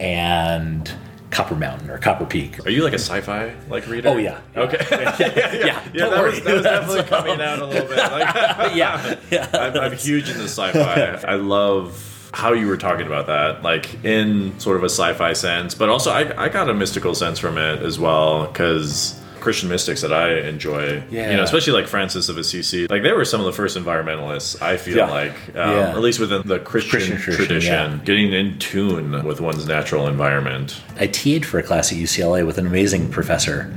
and 0.00 0.90
Copper 1.30 1.54
Mountain 1.56 1.90
or 1.90 1.98
Copper 1.98 2.24
Peak. 2.24 2.64
Are 2.66 2.70
you 2.70 2.82
like 2.82 2.92
a 2.94 2.98
sci-fi 2.98 3.54
like 3.68 3.86
reader? 3.86 4.08
Oh 4.10 4.16
yeah. 4.16 4.40
Okay. 4.56 4.78
yeah, 4.90 5.16
yeah, 5.20 5.54
Yeah, 5.64 5.82
don't 5.94 6.10
that 6.10 6.20
worry. 6.20 6.30
was, 6.30 6.42
that 6.42 6.54
was 6.54 6.62
definitely 6.64 7.02
coming 7.04 7.40
out 7.40 7.58
a 7.58 7.66
little 7.66 7.86
bit. 7.88 7.98
Like, 7.98 8.34
yeah, 8.74 9.16
yeah. 9.30 9.48
I'm, 9.52 9.76
I'm 9.76 9.92
huge 9.92 10.28
into 10.30 10.44
sci-fi. 10.44 11.20
I 11.26 11.34
love 11.34 12.30
how 12.32 12.52
you 12.52 12.66
were 12.66 12.76
talking 12.76 13.06
about 13.06 13.26
that, 13.26 13.62
like 13.62 14.02
in 14.04 14.58
sort 14.60 14.76
of 14.76 14.82
a 14.84 14.88
sci-fi 14.88 15.32
sense, 15.32 15.74
but 15.74 15.88
also 15.88 16.10
I, 16.10 16.44
I 16.44 16.48
got 16.48 16.68
a 16.70 16.74
mystical 16.74 17.14
sense 17.14 17.38
from 17.38 17.58
it 17.58 17.82
as 17.82 17.98
well 17.98 18.46
because 18.46 19.20
Christian 19.40 19.68
mystics 19.68 20.02
that 20.02 20.12
I 20.12 20.40
enjoy, 20.40 21.02
you 21.10 21.22
know, 21.22 21.42
especially 21.42 21.72
like 21.72 21.86
Francis 21.86 22.28
of 22.28 22.36
Assisi, 22.38 22.86
like 22.88 23.02
they 23.02 23.12
were 23.12 23.24
some 23.24 23.40
of 23.40 23.46
the 23.46 23.52
first 23.52 23.76
environmentalists. 23.76 24.60
I 24.62 24.76
feel 24.76 24.96
Yeah. 24.98 25.10
like, 25.10 25.32
um, 25.54 25.70
Yeah. 25.76 25.90
at 25.90 26.00
least 26.00 26.20
within 26.20 26.42
the 26.44 26.58
Christian, 26.58 26.90
Christian 26.90 27.16
tradition, 27.18 27.46
tradition, 27.46 27.72
yeah. 27.92 27.98
getting 28.04 28.32
in 28.32 28.58
tune 28.58 29.24
with 29.24 29.40
one's 29.40 29.66
natural 29.66 30.06
environment. 30.08 30.80
I 30.98 31.06
TA'd 31.06 31.44
for 31.46 31.58
a 31.58 31.62
class 31.62 31.92
at 31.92 31.98
UCLA 31.98 32.44
with 32.44 32.58
an 32.58 32.66
amazing 32.66 33.08
professor, 33.10 33.70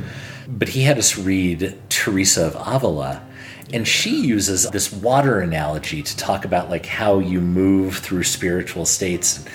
but 0.48 0.70
he 0.70 0.82
had 0.84 0.98
us 0.98 1.18
read 1.18 1.76
Teresa 1.90 2.46
of 2.48 2.56
Avila. 2.56 3.22
And 3.74 3.88
she 3.88 4.22
uses 4.26 4.70
this 4.70 4.92
water 4.92 5.40
analogy 5.40 6.04
to 6.04 6.18
talk 6.18 6.46
about 6.46 6.70
like 6.70 6.86
how 6.86 7.20
you 7.20 7.40
move 7.40 7.98
through 7.98 8.24
spiritual 8.24 8.86
states. 8.86 9.46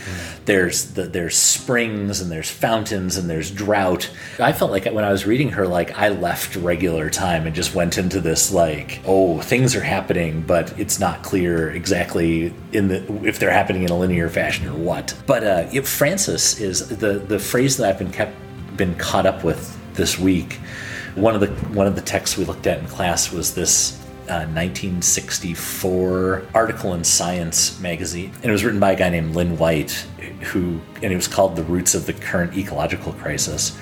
There's 0.47 0.93
the, 0.93 1.03
there's 1.05 1.37
springs 1.37 2.21
and 2.21 2.31
there's 2.31 2.51
fountains 2.51 3.17
and 3.17 3.29
there's 3.29 3.51
drought. 3.51 4.11
I 4.39 4.53
felt 4.53 4.71
like 4.71 4.87
when 4.87 5.05
I 5.05 5.13
was 5.13 5.27
reading 5.27 5.51
her, 5.51 5.67
like 5.67 5.99
I 5.99 6.09
left 6.09 6.57
regular 6.57 7.11
time 7.11 7.47
and 7.47 7.55
just 7.55 7.75
went 7.75 7.99
into 7.99 8.21
this 8.21 8.53
like, 8.53 9.01
oh, 9.07 9.41
things 9.41 9.75
are 9.75 9.83
happening, 9.83 10.43
but 10.43 10.79
it's 10.79 10.99
not 10.99 11.23
clear 11.23 11.71
exactly 11.71 12.55
in 12.73 12.89
the 12.89 13.27
if 13.27 13.39
they're 13.39 13.51
happening 13.51 13.83
in 13.83 13.91
a 13.91 13.99
linear 13.99 14.29
fashion 14.29 14.69
or 14.69 14.75
what. 14.75 15.15
But 15.27 15.45
uh, 15.45 15.69
it, 15.73 15.87
Francis 15.87 16.61
is 16.61 16.89
the 16.89 17.19
the 17.19 17.39
phrase 17.39 17.77
that 17.77 17.89
I've 17.89 17.99
been 17.99 18.13
kept 18.13 18.35
been 18.77 18.95
caught 18.97 19.27
up 19.27 19.45
with 19.45 19.77
this 19.95 20.19
week. 20.19 20.55
One 21.15 21.35
of 21.35 21.41
the 21.41 21.49
one 21.75 21.87
of 21.87 21.97
the 21.97 22.03
texts 22.03 22.37
we 22.37 22.45
looked 22.45 22.67
at 22.67 22.79
in 22.79 22.87
class 22.87 23.33
was 23.33 23.55
this 23.55 24.03
uh, 24.29 24.47
1964 24.47 26.47
article 26.55 26.95
in 26.95 27.05
Science 27.05 27.81
magazine, 27.81 28.33
and 28.37 28.45
it 28.45 28.51
was 28.51 28.65
written 28.65 28.81
by 28.81 28.93
a 28.93 28.97
guy 28.97 29.09
named 29.09 29.35
Lynn 29.35 29.59
White, 29.59 29.93
who 30.43 30.81
and 31.03 31.13
it 31.13 31.17
was 31.17 31.29
called 31.29 31.57
"The 31.57 31.65
Roots 31.65 31.95
of 31.95 32.07
the 32.07 32.13
Current 32.13 32.57
Ecological 32.57 33.13
Crisis." 33.15 33.79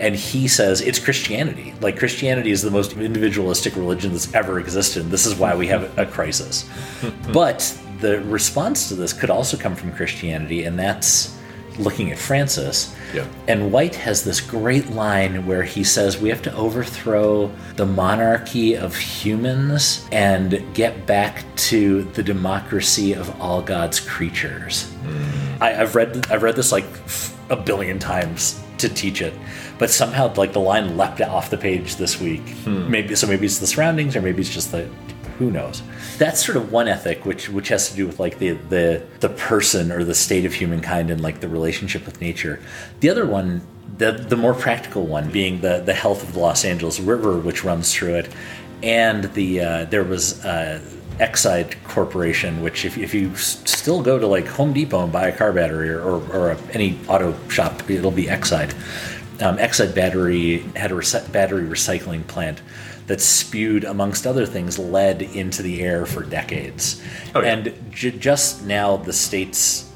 And 0.00 0.16
he 0.16 0.48
says 0.48 0.80
it's 0.80 0.98
Christianity. 0.98 1.74
Like 1.80 1.98
Christianity 1.98 2.50
is 2.50 2.62
the 2.62 2.70
most 2.70 2.96
individualistic 2.96 3.76
religion 3.76 4.12
that's 4.12 4.34
ever 4.34 4.58
existed. 4.58 5.04
And 5.04 5.12
this 5.12 5.26
is 5.26 5.36
why 5.36 5.54
we 5.54 5.66
have 5.68 5.96
a 5.98 6.06
crisis. 6.06 6.68
but 7.32 7.78
the 8.00 8.20
response 8.22 8.88
to 8.88 8.94
this 8.94 9.12
could 9.12 9.30
also 9.30 9.56
come 9.56 9.76
from 9.76 9.92
Christianity, 9.92 10.64
and 10.64 10.78
that's 10.78 11.38
looking 11.78 12.10
at 12.10 12.18
Francis. 12.18 12.94
Yeah. 13.14 13.26
And 13.48 13.72
White 13.72 13.94
has 13.96 14.24
this 14.24 14.40
great 14.40 14.90
line 14.90 15.46
where 15.46 15.62
he 15.62 15.84
says 15.84 16.18
we 16.18 16.28
have 16.28 16.42
to 16.42 16.54
overthrow 16.54 17.52
the 17.76 17.86
monarchy 17.86 18.74
of 18.74 18.96
humans 18.96 20.06
and 20.12 20.62
get 20.74 21.06
back 21.06 21.44
to 21.56 22.02
the 22.12 22.22
democracy 22.22 23.12
of 23.12 23.40
all 23.40 23.62
God's 23.62 24.00
creatures. 24.00 24.84
Hmm. 25.02 25.62
I, 25.62 25.82
I've 25.82 25.94
read 25.94 26.26
I've 26.30 26.42
read 26.42 26.56
this 26.56 26.72
like 26.72 26.86
a 27.50 27.56
billion 27.56 27.98
times 27.98 28.62
to 28.78 28.88
teach 28.88 29.22
it, 29.22 29.34
but 29.78 29.90
somehow 29.90 30.32
like 30.34 30.52
the 30.52 30.60
line 30.60 30.96
leapt 30.96 31.20
off 31.20 31.50
the 31.50 31.58
page 31.58 31.96
this 31.96 32.20
week. 32.20 32.48
Hmm. 32.64 32.90
Maybe 32.90 33.14
so. 33.14 33.26
Maybe 33.26 33.46
it's 33.46 33.58
the 33.58 33.66
surroundings, 33.66 34.16
or 34.16 34.22
maybe 34.22 34.40
it's 34.40 34.50
just 34.52 34.72
the 34.72 34.88
who 35.38 35.50
knows. 35.50 35.82
That's 36.18 36.44
sort 36.44 36.56
of 36.56 36.72
one 36.72 36.88
ethic, 36.88 37.24
which 37.24 37.48
which 37.48 37.68
has 37.68 37.90
to 37.90 37.96
do 37.96 38.06
with 38.06 38.18
like 38.20 38.38
the 38.38 38.50
the 38.68 39.02
the 39.20 39.28
person 39.28 39.90
or 39.92 40.04
the 40.04 40.14
state 40.14 40.44
of 40.44 40.54
humankind 40.54 41.10
and 41.10 41.20
like 41.20 41.40
the 41.40 41.48
relationship 41.48 42.04
with 42.06 42.20
nature. 42.20 42.60
The 43.00 43.10
other 43.10 43.26
one. 43.26 43.62
The, 43.98 44.10
the 44.12 44.36
more 44.36 44.54
practical 44.54 45.06
one 45.06 45.30
being 45.30 45.60
the, 45.60 45.80
the 45.84 45.92
health 45.92 46.22
of 46.22 46.32
the 46.32 46.40
Los 46.40 46.64
Angeles 46.64 46.98
River, 46.98 47.38
which 47.38 47.62
runs 47.62 47.92
through 47.94 48.14
it, 48.14 48.28
and 48.82 49.24
the 49.34 49.60
uh, 49.60 49.84
there 49.84 50.02
was 50.02 50.42
uh, 50.46 50.80
Exide 51.18 51.74
Corporation, 51.84 52.62
which 52.62 52.86
if, 52.86 52.96
if 52.96 53.12
you 53.12 53.30
s- 53.32 53.62
still 53.66 54.02
go 54.02 54.18
to 54.18 54.26
like 54.26 54.46
Home 54.46 54.72
Depot 54.72 55.04
and 55.04 55.12
buy 55.12 55.28
a 55.28 55.36
car 55.36 55.52
battery 55.52 55.90
or, 55.90 56.00
or, 56.00 56.32
or 56.32 56.50
a, 56.52 56.58
any 56.72 56.98
auto 57.06 57.36
shop, 57.48 57.88
it'll 57.90 58.10
be 58.10 58.24
Exide. 58.24 58.72
Um, 59.42 59.58
Exide 59.58 59.94
Battery 59.94 60.60
had 60.74 60.90
a 60.90 60.94
rec- 60.94 61.30
battery 61.30 61.64
recycling 61.64 62.26
plant 62.26 62.62
that 63.06 63.20
spewed, 63.20 63.84
amongst 63.84 64.26
other 64.26 64.46
things, 64.46 64.78
lead 64.78 65.22
into 65.22 65.62
the 65.62 65.82
air 65.82 66.06
for 66.06 66.22
decades. 66.22 67.02
Oh, 67.34 67.40
yeah. 67.40 67.52
And 67.52 67.74
j- 67.90 68.10
just 68.12 68.64
now, 68.64 68.96
the 68.96 69.12
state's 69.12 69.88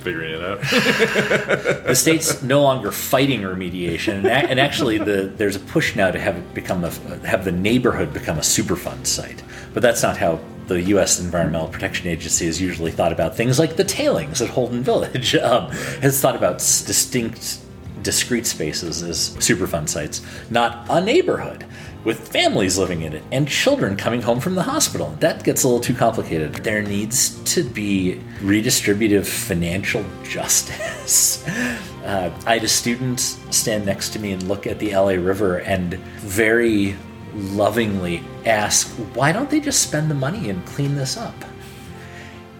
Figuring 0.00 0.34
it 0.34 0.44
out. 0.44 0.60
the 1.86 1.94
state's 1.94 2.42
no 2.42 2.60
longer 2.60 2.92
fighting 2.92 3.40
remediation, 3.40 4.18
and, 4.18 4.26
a- 4.26 4.50
and 4.50 4.60
actually, 4.60 4.98
the 4.98 5.32
there's 5.34 5.56
a 5.56 5.60
push 5.60 5.96
now 5.96 6.10
to 6.10 6.20
have 6.20 6.52
become 6.52 6.84
a 6.84 6.90
have 7.26 7.46
the 7.46 7.52
neighborhood 7.52 8.12
become 8.12 8.36
a 8.36 8.42
Superfund 8.42 9.06
site. 9.06 9.42
But 9.72 9.82
that's 9.82 10.02
not 10.02 10.18
how 10.18 10.40
the 10.66 10.82
U.S. 10.82 11.20
Environmental 11.20 11.68
Protection 11.68 12.06
Agency 12.08 12.44
has 12.44 12.60
usually 12.60 12.90
thought 12.90 13.12
about 13.12 13.34
things 13.34 13.58
like 13.58 13.76
the 13.76 13.84
tailings 13.84 14.42
at 14.42 14.50
Holden 14.50 14.82
Village. 14.82 15.34
Um, 15.42 15.70
has 16.02 16.20
thought 16.20 16.36
about 16.36 16.56
s- 16.56 16.84
distinct, 16.84 17.60
discrete 18.02 18.46
spaces 18.46 19.02
as 19.02 19.30
Superfund 19.36 19.88
sites, 19.88 20.20
not 20.50 20.86
a 20.90 21.00
neighborhood 21.00 21.64
with 22.04 22.28
families 22.28 22.76
living 22.78 23.02
in 23.02 23.14
it 23.14 23.22
and 23.32 23.48
children 23.48 23.96
coming 23.96 24.20
home 24.20 24.38
from 24.40 24.54
the 24.54 24.62
hospital. 24.62 25.16
That 25.20 25.42
gets 25.42 25.64
a 25.64 25.68
little 25.68 25.80
too 25.80 25.94
complicated. 25.94 26.54
There 26.56 26.82
needs 26.82 27.42
to 27.54 27.64
be 27.64 28.20
redistributive 28.40 29.26
financial 29.26 30.04
justice. 30.22 31.44
Uh, 32.04 32.30
I 32.44 32.54
had 32.54 32.64
a 32.64 32.68
student 32.68 33.18
stand 33.18 33.86
next 33.86 34.10
to 34.10 34.18
me 34.18 34.32
and 34.32 34.42
look 34.42 34.66
at 34.66 34.78
the 34.78 34.94
LA 34.94 35.12
River 35.12 35.60
and 35.60 35.94
very 35.94 36.96
lovingly 37.32 38.22
ask, 38.44 38.86
why 39.14 39.32
don't 39.32 39.48
they 39.48 39.58
just 39.58 39.82
spend 39.82 40.10
the 40.10 40.14
money 40.14 40.50
and 40.50 40.62
clean 40.66 40.96
this 40.96 41.16
up? 41.16 41.34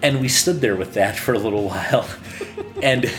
And 0.00 0.22
we 0.22 0.28
stood 0.28 0.62
there 0.62 0.76
with 0.76 0.94
that 0.94 1.14
for 1.14 1.34
a 1.34 1.38
little 1.38 1.64
while. 1.68 2.08
And 2.82 3.12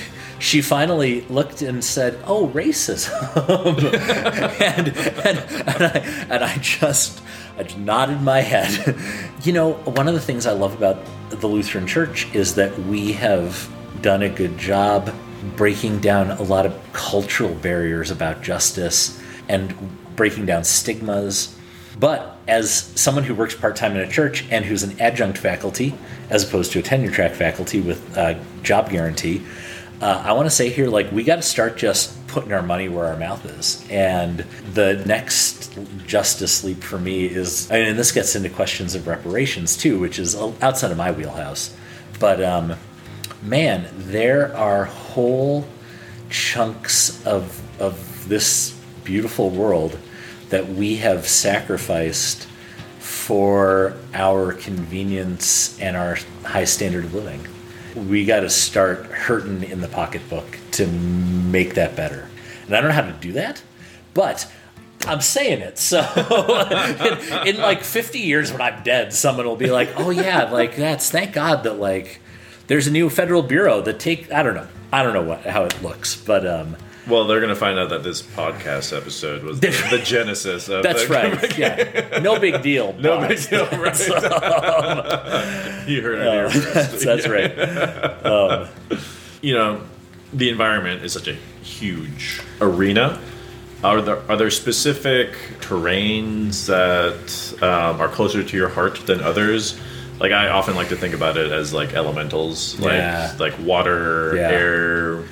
she 0.45 0.61
finally 0.61 1.21
looked 1.21 1.63
and 1.63 1.83
said, 1.83 2.19
Oh, 2.27 2.49
racism. 2.49 3.11
and, 4.61 4.89
and, 5.25 5.39
and, 5.67 5.83
I, 5.83 6.25
and 6.29 6.43
I 6.43 6.55
just 6.57 7.19
I 7.57 7.63
just 7.63 7.79
nodded 7.79 8.21
my 8.21 8.41
head. 8.41 8.95
you 9.43 9.53
know, 9.53 9.73
one 9.73 10.07
of 10.07 10.13
the 10.13 10.19
things 10.19 10.45
I 10.45 10.51
love 10.51 10.75
about 10.75 11.03
the 11.31 11.47
Lutheran 11.47 11.87
Church 11.87 12.31
is 12.35 12.53
that 12.55 12.77
we 12.77 13.13
have 13.13 13.67
done 14.01 14.21
a 14.21 14.29
good 14.29 14.55
job 14.55 15.11
breaking 15.55 15.99
down 15.99 16.29
a 16.29 16.43
lot 16.43 16.67
of 16.67 16.79
cultural 16.93 17.55
barriers 17.55 18.11
about 18.11 18.43
justice 18.43 19.19
and 19.49 19.73
breaking 20.15 20.45
down 20.45 20.63
stigmas. 20.63 21.57
But 21.99 22.37
as 22.47 22.71
someone 22.71 23.23
who 23.23 23.33
works 23.33 23.55
part 23.55 23.75
time 23.75 23.95
in 23.95 24.07
a 24.07 24.11
church 24.11 24.45
and 24.51 24.63
who's 24.63 24.83
an 24.83 24.99
adjunct 25.01 25.39
faculty, 25.39 25.95
as 26.29 26.47
opposed 26.47 26.71
to 26.73 26.79
a 26.79 26.81
tenure 26.83 27.09
track 27.09 27.31
faculty 27.31 27.81
with 27.81 28.15
a 28.15 28.39
job 28.61 28.91
guarantee, 28.91 29.41
uh, 30.01 30.23
I 30.25 30.33
want 30.33 30.45
to 30.45 30.49
say 30.49 30.69
here, 30.69 30.87
like, 30.87 31.11
we 31.11 31.23
got 31.23 31.37
to 31.37 31.41
start 31.41 31.77
just 31.77 32.25
putting 32.27 32.51
our 32.51 32.61
money 32.61 32.89
where 32.89 33.05
our 33.05 33.17
mouth 33.17 33.45
is. 33.45 33.85
And 33.89 34.39
the 34.73 35.01
next 35.05 35.77
justice 36.05 36.63
leap 36.63 36.83
for 36.83 36.99
me 36.99 37.25
is, 37.25 37.71
and 37.71 37.97
this 37.97 38.11
gets 38.11 38.35
into 38.35 38.49
questions 38.49 38.93
of 38.93 39.07
reparations 39.07 39.77
too, 39.77 39.99
which 39.99 40.19
is 40.19 40.35
outside 40.35 40.91
of 40.91 40.97
my 40.97 41.11
wheelhouse. 41.11 41.75
But 42.19 42.43
um, 42.43 42.75
man, 43.41 43.87
there 43.93 44.55
are 44.55 44.85
whole 44.85 45.65
chunks 46.29 47.25
of 47.25 47.61
of 47.79 48.27
this 48.27 48.77
beautiful 49.03 49.49
world 49.49 49.97
that 50.49 50.67
we 50.67 50.95
have 50.97 51.27
sacrificed 51.27 52.47
for 52.99 53.95
our 54.13 54.53
convenience 54.53 55.79
and 55.79 55.95
our 55.95 56.17
high 56.43 56.63
standard 56.63 57.05
of 57.05 57.13
living. 57.13 57.45
We 57.95 58.25
got 58.25 58.41
to 58.41 58.49
start 58.49 59.05
hurting 59.05 59.63
in 59.63 59.81
the 59.81 59.87
pocketbook 59.87 60.59
to 60.71 60.87
make 60.87 61.75
that 61.75 61.95
better. 61.95 62.29
And 62.65 62.75
I 62.75 62.81
don't 62.81 62.89
know 62.89 62.95
how 62.95 63.01
to 63.01 63.13
do 63.13 63.33
that, 63.33 63.63
but 64.13 64.51
I'm 65.07 65.21
saying 65.21 65.61
it. 65.61 65.77
So 65.77 65.99
in, 67.43 67.55
in 67.55 67.61
like 67.61 67.83
50 67.83 68.19
years 68.19 68.51
when 68.51 68.61
I'm 68.61 68.83
dead, 68.83 69.13
someone 69.13 69.45
will 69.45 69.55
be 69.55 69.71
like, 69.71 69.89
"Oh 69.97 70.09
yeah, 70.09 70.49
like 70.51 70.75
that's 70.75 71.09
thank 71.09 71.33
God 71.33 71.63
that 71.63 71.79
like 71.79 72.19
there's 72.67 72.87
a 72.87 72.91
new 72.91 73.09
federal 73.09 73.43
bureau 73.43 73.81
that 73.81 73.99
take 73.99 74.31
I 74.31 74.43
don't 74.43 74.55
know. 74.55 74.67
I 74.91 75.03
don't 75.03 75.13
know 75.13 75.23
what 75.23 75.41
how 75.41 75.63
it 75.63 75.81
looks, 75.81 76.15
but 76.15 76.45
um 76.45 76.75
Well, 77.07 77.25
they're 77.27 77.39
going 77.39 77.53
to 77.53 77.55
find 77.59 77.77
out 77.77 77.89
that 77.89 78.03
this 78.03 78.21
podcast 78.21 78.95
episode 78.95 79.43
was 79.43 79.59
the, 79.59 79.67
the 79.91 79.99
genesis 79.99 80.67
of 80.69 80.81
that's 80.83 81.05
the- 81.07 81.13
right. 81.13 81.57
Yeah. 81.57 82.19
No 82.21 82.39
big 82.39 82.61
deal. 82.63 82.93
No 82.99 83.27
big 83.27 83.37
deal, 83.47 83.67
right? 83.67 83.99
you 85.87 86.01
heard 86.01 86.19
it 86.19 86.31
here 86.31 86.49
first. 86.73 87.05
That's 87.05 87.27
right. 87.27 87.55
you 89.41 89.53
know, 89.53 89.81
the 90.33 90.49
environment 90.49 91.03
is 91.03 91.13
such 91.13 91.27
a 91.27 91.33
huge 91.63 92.41
arena. 92.61 93.19
Are 93.83 94.01
there 94.01 94.19
are 94.31 94.35
there 94.37 94.49
specific 94.49 95.33
terrains 95.59 96.65
that 96.65 97.61
um, 97.63 98.01
are 98.01 98.07
closer 98.07 98.43
to 98.43 98.57
your 98.57 98.69
heart 98.69 99.05
than 99.05 99.21
others? 99.21 99.79
Like 100.19 100.31
I 100.31 100.47
often 100.49 100.75
like 100.75 100.89
to 100.89 100.95
think 100.95 101.13
about 101.13 101.37
it 101.37 101.51
as 101.51 101.73
like 101.73 101.93
elementals, 101.93 102.79
like 102.79 102.93
Yeah. 102.93 103.35
like 103.37 103.53
water, 103.59 104.33
Yeah. 104.35 104.49
air, 104.49 105.23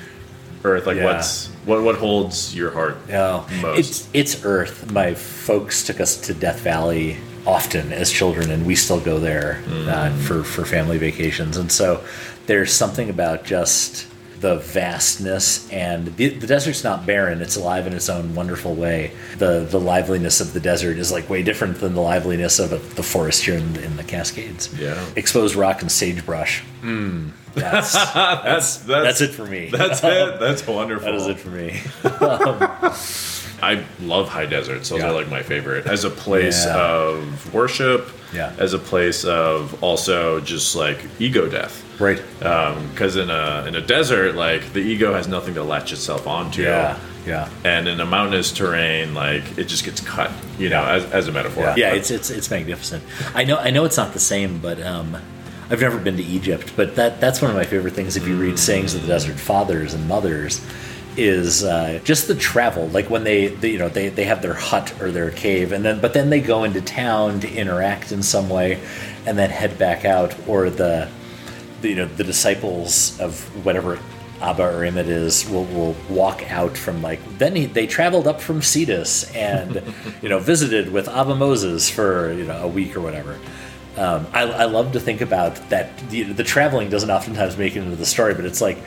earth. 0.64 0.86
Like 0.86 0.96
Yeah. 0.96 1.04
what's 1.04 1.46
what 1.66 1.82
what 1.82 1.96
holds 1.96 2.54
your 2.54 2.70
heart 2.70 2.96
No, 3.08 3.46
most? 3.62 3.78
it's 3.78 4.08
it's 4.12 4.44
Earth. 4.44 4.90
My 4.90 5.14
folks 5.14 5.84
took 5.84 6.00
us 6.00 6.16
to 6.22 6.34
Death 6.34 6.60
Valley 6.60 7.16
often 7.46 7.92
as 7.92 8.10
children, 8.10 8.50
and 8.50 8.64
we 8.66 8.74
still 8.74 9.00
go 9.00 9.18
there 9.18 9.62
uh, 9.86 10.10
for 10.26 10.42
for 10.42 10.64
family 10.64 10.98
vacations. 10.98 11.56
And 11.56 11.70
so 11.70 12.02
there's 12.46 12.72
something 12.72 13.08
about 13.10 13.44
just 13.44 14.06
the 14.40 14.56
vastness 14.56 15.70
and 15.72 16.14
the, 16.16 16.28
the 16.28 16.46
desert's 16.46 16.84
not 16.84 17.06
barren 17.06 17.40
it's 17.40 17.56
alive 17.56 17.86
in 17.86 17.94
its 17.94 18.10
own 18.10 18.34
wonderful 18.34 18.74
way 18.74 19.10
the 19.38 19.66
the 19.70 19.80
liveliness 19.80 20.38
of 20.38 20.52
the 20.52 20.60
desert 20.60 20.98
is 20.98 21.10
like 21.10 21.30
way 21.30 21.42
different 21.42 21.78
than 21.80 21.94
the 21.94 22.00
liveliness 22.02 22.58
of 22.58 22.68
the 22.94 23.02
forest 23.02 23.42
here 23.44 23.54
in, 23.54 23.74
in 23.76 23.96
the 23.96 24.02
cascades 24.04 24.68
Yeah. 24.78 25.02
exposed 25.16 25.54
rock 25.54 25.80
and 25.80 25.90
sagebrush 25.90 26.62
mm, 26.82 27.30
that's, 27.54 27.92
that's, 28.14 28.76
that's 28.78 28.78
that's 28.78 29.20
it 29.20 29.28
for 29.32 29.44
me 29.46 29.68
That's 29.70 30.00
it. 30.02 30.40
That's 30.40 30.66
wonderful. 30.66 31.06
that 31.06 31.14
is 31.14 31.26
it 31.26 31.38
for 31.38 31.50
me 31.50 31.80
I 33.62 33.82
love 34.02 34.28
high 34.28 34.46
deserts. 34.46 34.88
Those 34.90 35.00
Yeah. 35.00 35.08
are 35.10 35.12
like 35.12 35.28
my 35.30 35.42
favorite 35.42 35.86
as 35.86 36.04
a 36.04 36.10
place 36.10 36.66
Yeah. 36.66 36.76
of 36.76 37.54
worship. 37.54 38.10
Yeah. 38.34 38.52
As 38.58 38.74
a 38.74 38.78
place 38.78 39.24
of 39.24 39.82
also 39.82 40.40
just 40.40 40.74
like 40.76 40.98
ego 41.18 41.48
death. 41.48 41.82
right 42.00 42.20
Because 42.38 43.16
in 43.16 43.30
a 43.30 43.64
in 43.66 43.74
a 43.76 43.80
desert, 43.80 44.34
like 44.34 44.72
the 44.72 44.80
ego 44.80 45.14
has 45.14 45.28
nothing 45.28 45.54
to 45.54 45.62
latch 45.62 45.92
itself 45.92 46.26
onto. 46.26 46.62
yeah 46.62 46.98
yeah 47.26 47.48
And 47.64 47.88
in 47.88 48.00
a 48.00 48.04
mountainous 48.06 48.52
terrain, 48.52 49.14
like 49.14 49.56
it 49.56 49.64
just 49.64 49.84
gets 49.84 50.00
cut. 50.00 50.30
You 50.58 50.68
know, 50.68 50.84
as, 50.84 51.04
as 51.12 51.28
a 51.28 51.32
metaphor. 51.32 51.72
Yeah, 51.76 51.94
it's 51.94 52.10
it's 52.10 52.28
it's 52.30 52.50
magnificent. 52.50 53.02
I 53.34 53.44
know 53.44 53.56
I 53.56 53.70
know 53.70 53.84
it's 53.84 53.96
not 53.96 54.12
the 54.12 54.20
same, 54.20 54.58
but 54.58 54.82
um, 54.82 55.16
I've 55.70 55.80
never 55.80 55.98
been 55.98 56.16
to 56.16 56.22
Egypt, 56.22 56.72
but 56.76 56.96
that 56.96 57.20
that's 57.20 57.40
one 57.40 57.50
of 57.50 57.56
my 57.56 57.64
favorite 57.64 57.94
things. 57.94 58.16
If 58.16 58.28
you 58.28 58.36
read 58.36 58.58
sayings 58.58 58.94
of 58.94 59.02
the 59.02 59.08
desert 59.08 59.38
fathers 59.38 59.94
and 59.94 60.06
mothers, 60.06 60.64
is 61.16 61.64
uh, 61.64 62.00
just 62.04 62.28
the 62.28 62.34
travel. 62.34 62.88
Like 62.88 63.08
when 63.08 63.24
they, 63.24 63.48
they 63.48 63.70
you 63.70 63.78
know 63.78 63.88
they, 63.88 64.08
they 64.08 64.24
have 64.24 64.42
their 64.42 64.54
hut 64.54 65.00
or 65.00 65.10
their 65.10 65.30
cave, 65.30 65.72
and 65.72 65.84
then 65.84 66.00
but 66.00 66.14
then 66.14 66.30
they 66.30 66.40
go 66.40 66.64
into 66.64 66.80
town 66.80 67.40
to 67.40 67.52
interact 67.52 68.12
in 68.12 68.22
some 68.22 68.48
way, 68.48 68.80
and 69.26 69.38
then 69.38 69.50
head 69.50 69.78
back 69.78 70.04
out. 70.04 70.34
Or 70.48 70.70
the, 70.70 71.08
the 71.80 71.88
you 71.88 71.96
know 71.96 72.06
the 72.06 72.24
disciples 72.24 73.18
of 73.20 73.40
whatever 73.64 73.98
Abba 74.40 74.62
or 74.62 74.80
Imit 74.80 75.06
is 75.06 75.48
will, 75.48 75.64
will 75.66 75.96
walk 76.10 76.50
out 76.50 76.76
from 76.76 77.00
like 77.02 77.20
then 77.38 77.54
he, 77.56 77.66
they 77.66 77.86
traveled 77.86 78.26
up 78.26 78.40
from 78.40 78.60
Scetis 78.60 79.34
and 79.34 79.82
you 80.22 80.28
know 80.28 80.38
visited 80.38 80.92
with 80.92 81.08
Abba 81.08 81.34
Moses 81.34 81.88
for 81.88 82.32
you 82.32 82.44
know 82.44 82.58
a 82.58 82.68
week 82.68 82.96
or 82.96 83.00
whatever. 83.00 83.38
Um, 83.96 84.26
I, 84.32 84.42
I 84.42 84.64
love 84.64 84.92
to 84.92 85.00
think 85.00 85.20
about 85.20 85.56
that. 85.70 85.96
The, 86.10 86.24
the 86.24 86.44
traveling 86.44 86.88
doesn't 86.90 87.10
oftentimes 87.10 87.56
make 87.56 87.76
it 87.76 87.82
into 87.82 87.96
the 87.96 88.06
story, 88.06 88.34
but 88.34 88.44
it's 88.44 88.60
like 88.60 88.78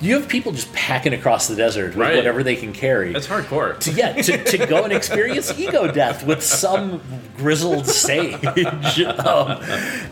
you 0.00 0.14
have 0.16 0.28
people 0.28 0.50
just 0.52 0.72
packing 0.72 1.14
across 1.14 1.46
the 1.46 1.54
desert 1.54 1.94
with 1.94 2.16
whatever 2.16 2.42
they 2.42 2.56
can 2.56 2.72
carry. 2.72 3.12
That's 3.12 3.28
hardcore. 3.28 3.78
to, 3.78 3.92
yeah, 3.92 4.12
to, 4.12 4.44
to 4.44 4.66
go 4.66 4.82
and 4.84 4.92
experience 4.92 5.56
ego 5.58 5.90
death 5.92 6.26
with 6.26 6.42
some 6.42 7.00
grizzled 7.36 7.86
sage. 7.86 8.38
Um, 9.22 9.58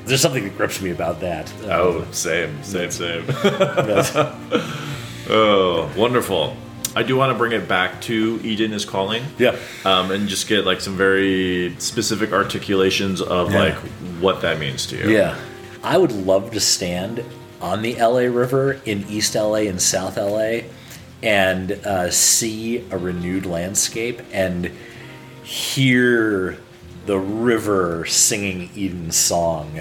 there's 0.05 0.21
something 0.21 0.45
that 0.45 0.57
grips 0.57 0.81
me 0.81 0.91
about 0.91 1.21
that. 1.21 1.53
Um, 1.65 1.71
Oh, 1.71 2.07
same, 2.13 2.63
same, 2.63 2.91
same. 2.91 3.25
oh, 5.29 5.93
wonderful. 5.97 6.57
I 6.97 7.03
do 7.05 7.17
want 7.17 7.31
to 7.33 7.39
bring 7.39 7.53
it 7.53 7.69
back 7.69 8.01
to 8.03 8.41
Eden 8.43 8.73
is 8.73 8.85
calling. 8.85 9.23
yeah. 9.39 9.57
Um, 9.85 10.11
and 10.11 10.29
just 10.29 10.49
get 10.49 10.67
like 10.67 10.81
some 10.81 10.97
very 10.97 11.75
specific 11.79 12.33
articulations 12.33 13.21
of 13.21 13.53
Yeah. 13.53 13.59
like 13.61 13.75
what 14.21 14.41
that 14.43 14.59
means 14.59 14.87
to 14.87 14.97
you. 14.97 15.11
Yeah. 15.11 15.37
I 15.83 15.97
would 15.99 16.13
love 16.13 16.51
to 16.53 16.61
stand 16.61 17.25
on 17.61 17.83
the 17.83 17.95
LA 17.97 18.23
River 18.23 18.81
in 18.85 19.05
East 19.09 19.35
LA 19.35 19.69
and 19.69 19.81
South 19.81 20.17
LA 20.17 20.63
and 21.23 21.73
uh, 21.73 22.11
see 22.11 22.85
a 22.91 22.99
renewed 22.99 23.47
landscape 23.47 24.21
and 24.33 24.71
hear 25.45 26.59
the 27.07 27.19
river 27.19 28.05
singing 28.07 28.71
Eden's 28.77 29.17
song 29.17 29.81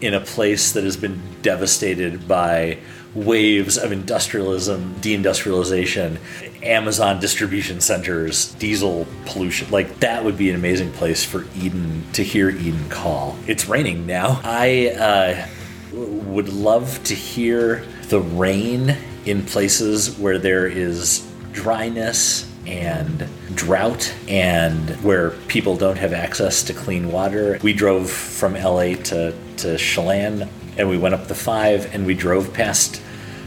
in 0.00 0.14
a 0.14 0.20
place 0.20 0.72
that 0.72 0.84
has 0.84 0.96
been 0.96 1.20
devastated 1.42 2.28
by 2.28 2.78
waves 3.14 3.78
of 3.78 3.92
industrialism, 3.92 4.94
deindustrialization, 5.00 6.18
Amazon 6.62 7.20
distribution 7.20 7.80
centers, 7.80 8.52
diesel 8.54 9.06
pollution. 9.26 9.70
Like 9.70 10.00
that 10.00 10.24
would 10.24 10.36
be 10.36 10.50
an 10.50 10.56
amazing 10.56 10.92
place 10.92 11.24
for 11.24 11.46
Eden 11.56 12.04
to 12.12 12.22
hear 12.22 12.50
Eden 12.50 12.88
call. 12.88 13.36
It's 13.46 13.68
raining 13.68 14.06
now. 14.06 14.40
I 14.44 14.88
uh, 14.88 15.46
would 15.92 16.48
love 16.48 17.02
to 17.04 17.14
hear 17.14 17.84
the 18.08 18.20
rain 18.20 18.96
in 19.24 19.44
places 19.44 20.18
where 20.18 20.38
there 20.38 20.66
is 20.66 21.26
dryness 21.52 22.50
and 22.66 23.26
drought 23.54 24.14
and 24.28 24.90
where 25.02 25.30
people 25.48 25.76
don't 25.76 25.96
have 25.96 26.12
access 26.12 26.62
to 26.64 26.74
clean 26.74 27.10
water. 27.10 27.58
We 27.62 27.72
drove 27.72 28.10
from 28.10 28.54
LA 28.54 28.94
to, 28.94 29.34
to 29.58 29.78
Chelan 29.78 30.48
and 30.78 30.88
we 30.88 30.96
went 30.96 31.14
up 31.14 31.26
the 31.26 31.34
five 31.34 31.92
and 31.94 32.06
we 32.06 32.14
drove 32.14 32.52
past 32.54 33.02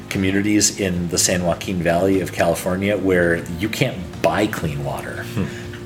communities 0.10 0.80
in 0.80 1.08
the 1.08 1.18
San 1.18 1.44
Joaquin 1.44 1.78
Valley 1.78 2.20
of 2.20 2.34
California 2.34 2.98
where 2.98 3.38
you 3.58 3.70
can't 3.70 4.22
buy 4.22 4.46
clean 4.46 4.84
water. 4.84 5.26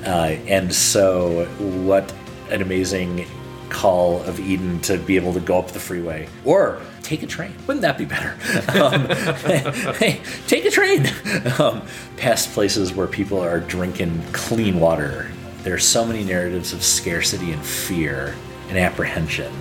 Uh, 0.03 0.35
and 0.47 0.73
so, 0.73 1.45
what 1.85 2.13
an 2.49 2.61
amazing 2.61 3.25
call 3.69 4.21
of 4.23 4.39
Eden 4.39 4.79
to 4.81 4.97
be 4.97 5.15
able 5.15 5.33
to 5.33 5.39
go 5.39 5.57
up 5.59 5.69
the 5.69 5.79
freeway 5.79 6.27
or 6.43 6.81
take 7.01 7.23
a 7.23 7.27
train. 7.27 7.53
Wouldn't 7.67 7.81
that 7.81 7.97
be 7.97 8.05
better? 8.05 8.35
Um, 8.75 9.05
hey, 9.95 10.21
take 10.47 10.65
a 10.65 10.71
train 10.71 11.07
um, 11.59 11.81
past 12.17 12.51
places 12.51 12.93
where 12.93 13.07
people 13.07 13.39
are 13.39 13.59
drinking 13.59 14.21
clean 14.33 14.79
water. 14.79 15.31
There 15.63 15.73
are 15.73 15.79
so 15.79 16.05
many 16.05 16.23
narratives 16.23 16.73
of 16.73 16.83
scarcity 16.83 17.51
and 17.51 17.63
fear 17.65 18.35
and 18.69 18.77
apprehension. 18.77 19.51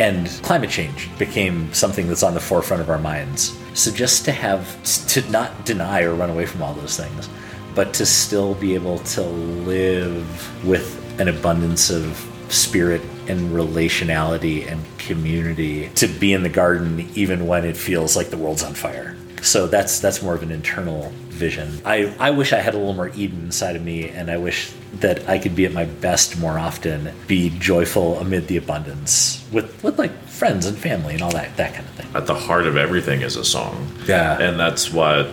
And 0.00 0.28
climate 0.42 0.70
change 0.70 1.10
became 1.18 1.72
something 1.74 2.08
that's 2.08 2.22
on 2.22 2.32
the 2.32 2.40
forefront 2.40 2.80
of 2.80 2.88
our 2.88 2.98
minds. 2.98 3.56
So 3.74 3.92
just 3.92 4.24
to 4.24 4.32
have, 4.32 4.82
to 5.08 5.30
not 5.30 5.66
deny 5.66 6.02
or 6.02 6.14
run 6.14 6.30
away 6.30 6.46
from 6.46 6.62
all 6.62 6.72
those 6.72 6.96
things, 6.96 7.28
but 7.74 7.92
to 7.94 8.06
still 8.06 8.54
be 8.54 8.74
able 8.74 8.98
to 8.98 9.22
live 9.22 10.66
with 10.66 10.96
an 11.20 11.28
abundance 11.28 11.90
of 11.90 12.26
spirit 12.48 13.02
and 13.28 13.52
relationality 13.52 14.66
and 14.66 14.82
community 14.98 15.90
to 15.96 16.08
be 16.08 16.32
in 16.32 16.42
the 16.42 16.48
garden 16.48 17.08
even 17.14 17.46
when 17.46 17.64
it 17.64 17.76
feels 17.76 18.16
like 18.16 18.30
the 18.30 18.36
world's 18.36 18.64
on 18.64 18.74
fire 18.74 19.14
so 19.42 19.66
that's 19.66 20.00
that's 20.00 20.22
more 20.22 20.34
of 20.34 20.42
an 20.42 20.50
internal 20.50 21.10
vision 21.28 21.80
i 21.84 22.14
i 22.18 22.30
wish 22.30 22.52
i 22.52 22.58
had 22.58 22.74
a 22.74 22.76
little 22.76 22.92
more 22.92 23.08
eden 23.10 23.40
inside 23.44 23.74
of 23.76 23.82
me 23.82 24.08
and 24.08 24.30
i 24.30 24.36
wish 24.36 24.72
that 24.94 25.26
i 25.28 25.38
could 25.38 25.54
be 25.56 25.64
at 25.64 25.72
my 25.72 25.84
best 25.84 26.38
more 26.38 26.58
often 26.58 27.10
be 27.26 27.50
joyful 27.58 28.18
amid 28.18 28.46
the 28.48 28.56
abundance 28.56 29.42
with 29.52 29.82
with 29.82 29.98
like 29.98 30.12
friends 30.24 30.66
and 30.66 30.76
family 30.76 31.14
and 31.14 31.22
all 31.22 31.30
that 31.32 31.56
that 31.56 31.72
kind 31.74 31.86
of 31.86 31.94
thing 31.94 32.06
At 32.14 32.26
the 32.26 32.34
heart 32.34 32.66
of 32.66 32.76
everything 32.76 33.22
is 33.22 33.36
a 33.36 33.44
song. 33.44 33.86
Yeah. 34.06 34.40
And 34.40 34.58
that's 34.58 34.92
what, 34.92 35.28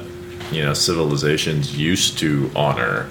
you 0.51 0.63
know, 0.63 0.73
civilizations 0.73 1.75
used 1.77 2.17
to 2.19 2.51
honor. 2.55 3.09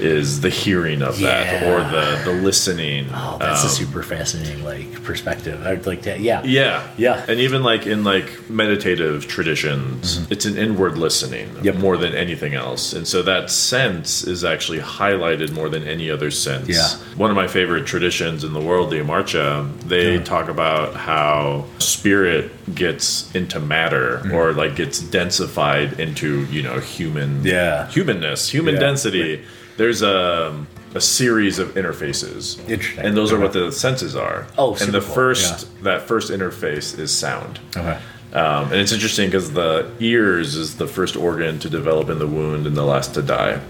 Is 0.00 0.40
the 0.40 0.48
hearing 0.50 1.02
of 1.02 1.18
that 1.20 1.62
or 1.64 1.80
the 1.90 2.20
the 2.24 2.32
listening. 2.42 3.06
Oh, 3.12 3.36
that's 3.40 3.62
a 3.62 3.66
Um, 3.66 3.72
super 3.72 4.02
fascinating 4.02 4.64
like 4.64 5.02
perspective. 5.04 5.64
I'd 5.66 5.86
like 5.86 6.02
to, 6.02 6.18
yeah, 6.18 6.42
yeah, 6.44 6.82
Yeah. 6.96 7.24
and 7.28 7.38
even 7.40 7.62
like 7.62 7.86
in 7.86 8.04
like 8.04 8.48
meditative 8.50 9.26
traditions, 9.28 10.26
it's 10.30 10.44
an 10.46 10.56
inward 10.58 10.98
listening 10.98 11.48
Mm-hmm. 11.48 11.64
Yep. 11.64 11.74
more 11.76 11.96
than 11.96 12.14
anything 12.14 12.54
else, 12.54 12.92
and 12.92 13.06
so 13.06 13.22
that 13.22 13.50
sense 13.50 14.24
is 14.24 14.44
actually 14.44 14.78
highlighted 14.80 15.52
more 15.52 15.68
than 15.68 15.84
any 15.86 16.10
other 16.10 16.30
sense. 16.30 16.68
Yeah. 16.68 16.88
one 17.16 17.30
of 17.30 17.36
my 17.36 17.46
favorite 17.46 17.86
traditions 17.86 18.42
in 18.42 18.52
the 18.54 18.60
world, 18.60 18.90
the 18.90 18.96
Amarcha, 18.96 19.68
they 19.86 20.18
talk 20.18 20.48
about 20.48 20.94
how 20.94 21.64
spirit 21.78 22.50
gets 22.74 23.32
into 23.34 23.60
matter 23.60 24.20
Mm-hmm. 24.24 24.32
or 24.34 24.52
like 24.52 24.74
gets 24.76 25.00
densified 25.02 25.98
into 25.98 26.44
you 26.50 26.62
know 26.62 26.78
human 26.80 27.44
Yeah. 27.44 27.88
humanness, 27.90 28.48
human 28.48 28.74
Yeah. 28.74 28.80
density. 28.80 29.42
There's 29.76 30.02
a 30.02 30.64
a 30.94 31.00
series 31.00 31.58
of 31.58 31.74
interfaces, 31.74 32.56
Interesting. 32.70 33.04
and 33.04 33.16
those 33.16 33.32
are 33.32 33.38
what 33.40 33.52
the 33.52 33.72
senses 33.72 34.14
are. 34.14 34.46
Oh, 34.56 34.76
and 34.80 34.92
the 34.92 35.00
cool. 35.00 35.14
first 35.14 35.82
that 35.82 36.02
first 36.02 36.30
interface 36.30 36.96
is 36.98 37.10
sound. 37.16 37.58
Okay. 37.76 37.98
Um, 38.32 38.64
and 38.72 38.74
it's 38.74 38.92
interesting 38.92 39.28
because 39.28 39.52
the 39.52 39.90
ears 40.00 40.54
is 40.56 40.76
the 40.76 40.86
first 40.88 41.16
organ 41.16 41.58
to 41.60 41.68
develop 41.70 42.08
in 42.10 42.18
the 42.18 42.26
wound 42.26 42.66
and 42.66 42.76
the 42.76 42.82
last 42.84 43.14
to 43.14 43.22
die. 43.22 43.60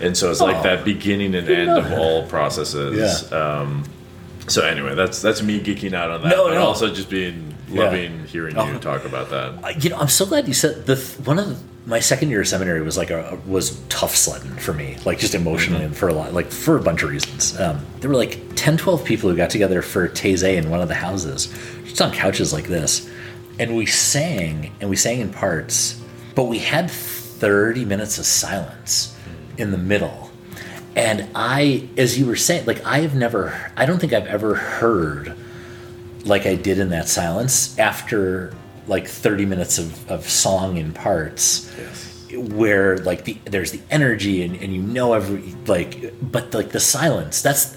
And 0.00 0.16
so 0.16 0.30
it's 0.30 0.40
like 0.40 0.56
Oh. 0.56 0.62
that 0.62 0.84
beginning 0.84 1.34
and 1.34 1.48
end 1.48 1.70
of 1.70 1.92
all 1.92 2.24
processes. 2.26 3.28
Yeah. 3.30 3.36
Um, 3.38 3.84
so 4.46 4.64
anyway, 4.64 4.94
that's 4.94 5.20
that's 5.22 5.42
me 5.42 5.60
geeking 5.60 5.92
out 5.94 6.10
on 6.10 6.22
that, 6.22 6.30
No, 6.30 6.48
no. 6.48 6.60
also 6.66 6.92
just 6.92 7.08
being 7.10 7.54
Yeah. 7.70 7.84
loving 7.84 8.24
hearing 8.26 8.56
you 8.56 8.62
Oh. 8.62 8.78
talk 8.78 9.04
about 9.04 9.30
that. 9.30 9.82
You 9.84 9.90
know, 9.90 9.96
I'm 9.98 10.08
so 10.08 10.24
glad 10.26 10.48
you 10.48 10.54
said 10.54 10.86
the 10.86 10.96
one 11.24 11.38
of 11.38 11.48
the, 11.48 11.56
my 11.86 12.00
second 12.00 12.30
year 12.30 12.40
of 12.42 12.48
seminary 12.48 12.82
was 12.82 12.96
like 12.98 13.10
a 13.10 13.38
was 13.46 13.78
tough 13.88 14.14
sledding 14.14 14.52
for 14.56 14.72
me, 14.74 14.96
like 15.04 15.18
just 15.18 15.34
emotionally 15.34 15.84
and 15.84 15.96
for 15.96 16.08
a 16.08 16.12
lot, 16.12 16.32
like 16.34 16.50
for 16.50 16.76
a 16.76 16.82
bunch 16.82 17.02
of 17.02 17.10
reasons. 17.10 17.58
Um, 17.58 17.80
there 18.00 18.10
were 18.10 18.16
like 18.16 18.40
10, 18.56 18.76
12 18.76 19.04
people 19.04 19.30
who 19.30 19.36
got 19.36 19.50
together 19.50 19.80
for 19.82 20.08
Taizé 20.08 20.56
in 20.56 20.68
one 20.70 20.80
of 20.80 20.88
the 20.88 20.94
houses, 20.94 21.48
just 21.84 22.00
on 22.02 22.12
couches 22.12 22.52
like 22.52 22.66
this, 22.68 23.08
and 23.58 23.76
we 23.76 23.86
sang 23.86 24.72
and 24.80 24.90
we 24.90 24.96
sang 24.96 25.20
in 25.20 25.30
parts, 25.32 26.00
but 26.34 26.44
we 26.44 26.58
had 26.58 26.90
30 26.90 27.84
minutes 27.84 28.18
of 28.18 28.26
silence 28.26 29.16
in 29.56 29.70
the 29.70 29.78
middle. 29.78 30.30
And 30.96 31.28
I, 31.34 31.88
as 31.96 32.18
you 32.18 32.26
were 32.26 32.36
saying, 32.36 32.66
like 32.66 32.84
I 32.84 33.00
have 33.00 33.14
never, 33.14 33.72
I 33.76 33.86
don't 33.86 33.98
think 33.98 34.12
I've 34.12 34.26
ever 34.26 34.54
heard 34.56 35.34
like 36.24 36.46
I 36.46 36.54
did 36.54 36.78
in 36.78 36.90
that 36.90 37.08
silence 37.08 37.78
after 37.78 38.54
like 38.86 39.06
30 39.06 39.46
minutes 39.46 39.78
of, 39.78 40.10
of 40.10 40.28
song 40.28 40.76
in 40.76 40.92
parts 40.92 41.70
where 42.32 42.98
like 42.98 43.24
the 43.24 43.38
there's 43.46 43.72
the 43.72 43.80
energy 43.90 44.42
and, 44.42 44.56
and 44.56 44.74
you 44.74 44.82
know 44.82 45.12
every 45.14 45.42
like 45.66 46.12
but 46.22 46.52
like 46.54 46.70
the 46.70 46.80
silence 46.80 47.42
that's 47.42 47.76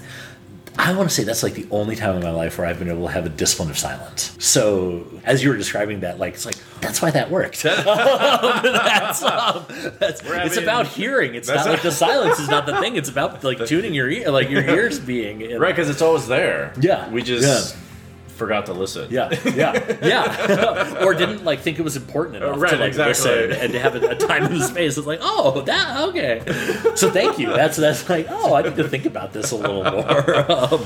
I 0.78 0.94
want 0.94 1.10
to 1.10 1.14
say 1.14 1.24
that's 1.24 1.42
like 1.42 1.52
the 1.52 1.66
only 1.70 1.96
time 1.96 2.16
in 2.16 2.22
my 2.22 2.30
life 2.30 2.56
where 2.56 2.66
I've 2.66 2.78
been 2.78 2.88
able 2.88 3.06
to 3.06 3.12
have 3.12 3.26
a 3.26 3.28
discipline 3.28 3.68
of 3.68 3.76
silence. 3.76 4.34
So 4.38 5.06
as 5.24 5.44
you 5.44 5.50
were 5.50 5.56
describing 5.56 6.00
that, 6.00 6.18
like 6.18 6.32
it's 6.32 6.46
like 6.46 6.56
that's 6.80 7.02
why 7.02 7.10
that 7.10 7.30
worked. 7.30 7.62
that's, 7.62 9.22
um, 9.22 9.66
that's 9.98 10.22
it's 10.24 10.56
about 10.56 10.86
hearing. 10.86 11.34
It's 11.34 11.48
not 11.48 11.66
like 11.66 11.82
the 11.82 11.92
silence 11.92 12.38
is 12.38 12.48
not 12.48 12.64
the 12.64 12.80
thing. 12.80 12.96
It's 12.96 13.10
about 13.10 13.44
like 13.44 13.66
tuning 13.66 13.92
your 13.92 14.08
ear, 14.08 14.30
like 14.30 14.48
your 14.48 14.62
ears 14.62 14.98
being 14.98 15.42
in- 15.42 15.60
Right, 15.60 15.76
because 15.76 15.90
it's 15.90 16.00
always 16.00 16.26
there. 16.26 16.72
Yeah. 16.80 17.08
we 17.10 17.22
just 17.22 17.76
forgot 18.42 18.66
to 18.66 18.72
listen. 18.72 19.08
Yeah, 19.10 19.30
yeah, 19.54 19.96
yeah. 20.02 21.02
or 21.04 21.14
didn't 21.14 21.44
like 21.44 21.60
think 21.60 21.78
it 21.78 21.82
was 21.82 21.96
important 21.96 22.36
enough 22.36 22.56
Uh, 22.56 22.58
right, 22.58 22.70
to 22.72 22.76
like 22.78 22.88
exactly. 22.88 23.30
listen 23.46 23.52
and 23.62 23.72
to 23.72 23.78
have 23.78 23.94
a, 23.94 24.08
a 24.10 24.14
time 24.16 24.44
in 24.46 24.58
the 24.58 24.64
space. 24.66 24.98
It's 24.98 25.06
like, 25.06 25.20
oh, 25.22 25.60
that 25.62 26.00
okay. 26.08 26.42
So 26.96 27.10
thank 27.10 27.38
you. 27.38 27.48
That's 27.52 27.76
that's 27.76 28.08
like, 28.08 28.26
oh, 28.30 28.54
I 28.54 28.62
need 28.62 28.76
to 28.76 28.88
think 28.88 29.04
about 29.06 29.32
this 29.32 29.52
a 29.52 29.56
little 29.56 29.84
more. 29.84 30.02
Um, 30.52 30.84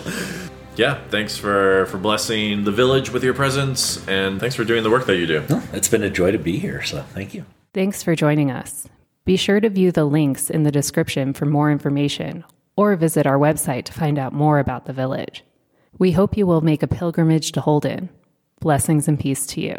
yeah. 0.77 1.01
Thanks 1.09 1.37
for 1.38 1.87
for 1.87 1.97
blessing 1.99 2.64
the 2.64 2.73
village 2.73 3.11
with 3.11 3.25
your 3.25 3.33
presence, 3.35 4.07
and 4.07 4.38
thanks 4.38 4.55
for 4.55 4.64
doing 4.64 4.83
the 4.83 4.90
work 4.90 5.07
that 5.07 5.16
you 5.16 5.27
do. 5.27 5.42
it's 5.73 5.88
been 5.88 6.03
a 6.03 6.11
joy 6.11 6.31
to 6.33 6.38
be 6.38 6.59
here. 6.59 6.83
So 6.83 7.03
thank 7.14 7.33
you. 7.35 7.45
Thanks 7.73 8.03
for 8.03 8.14
joining 8.14 8.51
us. 8.51 8.87
Be 9.25 9.37
sure 9.37 9.61
to 9.61 9.69
view 9.71 9.90
the 9.92 10.05
links 10.05 10.51
in 10.51 10.62
the 10.64 10.71
description 10.71 11.33
for 11.33 11.47
more 11.47 11.71
information 11.73 12.45
or 12.77 12.95
visit 12.97 13.27
our 13.27 13.38
website 13.38 13.85
to 13.87 13.92
find 13.92 14.19
out 14.19 14.33
more 14.33 14.59
about 14.59 14.85
the 14.85 14.92
village. 14.92 15.42
We 15.99 16.13
hope 16.13 16.37
you 16.37 16.47
will 16.47 16.61
make 16.61 16.83
a 16.83 16.87
pilgrimage 16.87 17.53
to 17.53 17.61
Holden. 17.63 18.11
Blessings 18.61 19.09
and 19.09 19.19
peace 19.19 19.47
to 19.47 19.61
you. 19.63 19.75